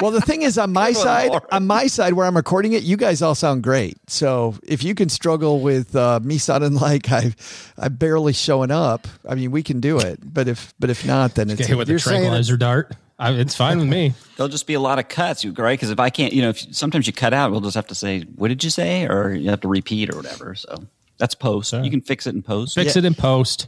[0.00, 2.96] Well, the thing is, on my side, on my side where I'm recording it, you
[2.96, 3.96] guys all sound great.
[4.10, 7.32] So if you can struggle with uh, me sounding like I,
[7.76, 10.18] I'm barely showing up, I mean, we can do it.
[10.22, 12.96] But if, but if not, then it's Okay, with a You're saying tranquilizer dart.
[13.18, 14.14] I, it's fine with me.
[14.36, 15.72] There'll just be a lot of cuts, you- right?
[15.78, 17.94] Because if I can't, you know, if sometimes you cut out, we'll just have to
[17.94, 20.54] say, "What did you say?" or you have to repeat or whatever.
[20.54, 20.84] So
[21.18, 21.70] that's post.
[21.70, 21.82] Sure.
[21.82, 22.74] You can fix it in post.
[22.76, 23.66] Fix it in post.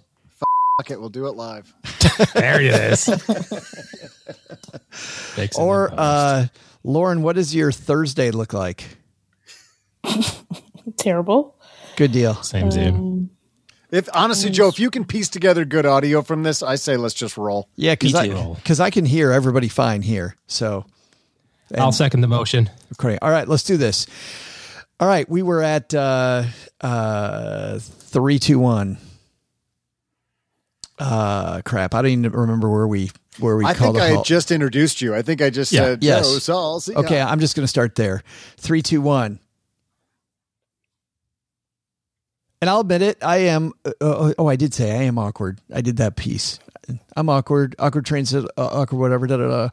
[0.79, 1.73] Fuck it, we'll do it live.
[2.35, 3.05] There it is.
[4.91, 6.47] Fix it or uh,
[6.85, 8.85] Lauryn, what does your Thursday look like?
[10.97, 11.57] Terrible.
[11.97, 12.35] Good deal.
[12.43, 13.29] same as you.
[13.91, 17.14] If honestly, Joe, if you can piece together good audio from this, I say let's
[17.14, 17.68] just roll.
[17.76, 20.36] Yeah, because I because I can hear everybody fine here.
[20.47, 20.84] So
[21.76, 22.70] I'll second the motion.
[22.97, 23.18] Great.
[23.22, 24.07] All right, let's do this.
[25.01, 26.45] All right, we were at uh,
[26.80, 28.99] uh, three, two, one.
[30.99, 31.95] Uh, crap.
[31.95, 34.26] I don't even remember where we where we I called think a I had halt.
[34.26, 35.14] just introduced you.
[35.14, 35.80] I think I just Yeah.
[35.80, 36.30] said, Yes.
[36.30, 36.95] Joe, so I'll see.
[36.95, 37.20] Okay.
[37.20, 38.22] I'm just going to start there.
[38.59, 39.38] Three, two, one.
[42.61, 43.73] And I'll admit it, I am.
[43.85, 45.61] Uh, uh, oh, I did say I am awkward.
[45.73, 46.59] I did that piece.
[47.17, 47.75] I'm awkward.
[47.79, 48.45] Awkward transit.
[48.57, 48.99] Uh, awkward.
[48.99, 49.27] Whatever.
[49.27, 49.69] Da da da.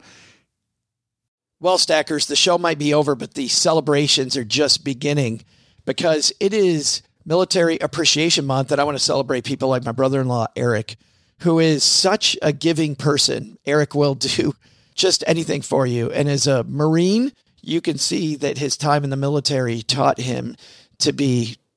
[1.59, 5.43] Well, stackers, the show might be over, but the celebrations are just beginning
[5.85, 10.47] because it is Military Appreciation Month, and I want to celebrate people like my brother-in-law
[10.55, 10.97] Eric,
[11.39, 13.57] who is such a giving person.
[13.65, 14.53] Eric will do
[14.95, 19.09] just anything for you, and as a Marine, you can see that his time in
[19.09, 20.55] the military taught him
[20.99, 21.57] to be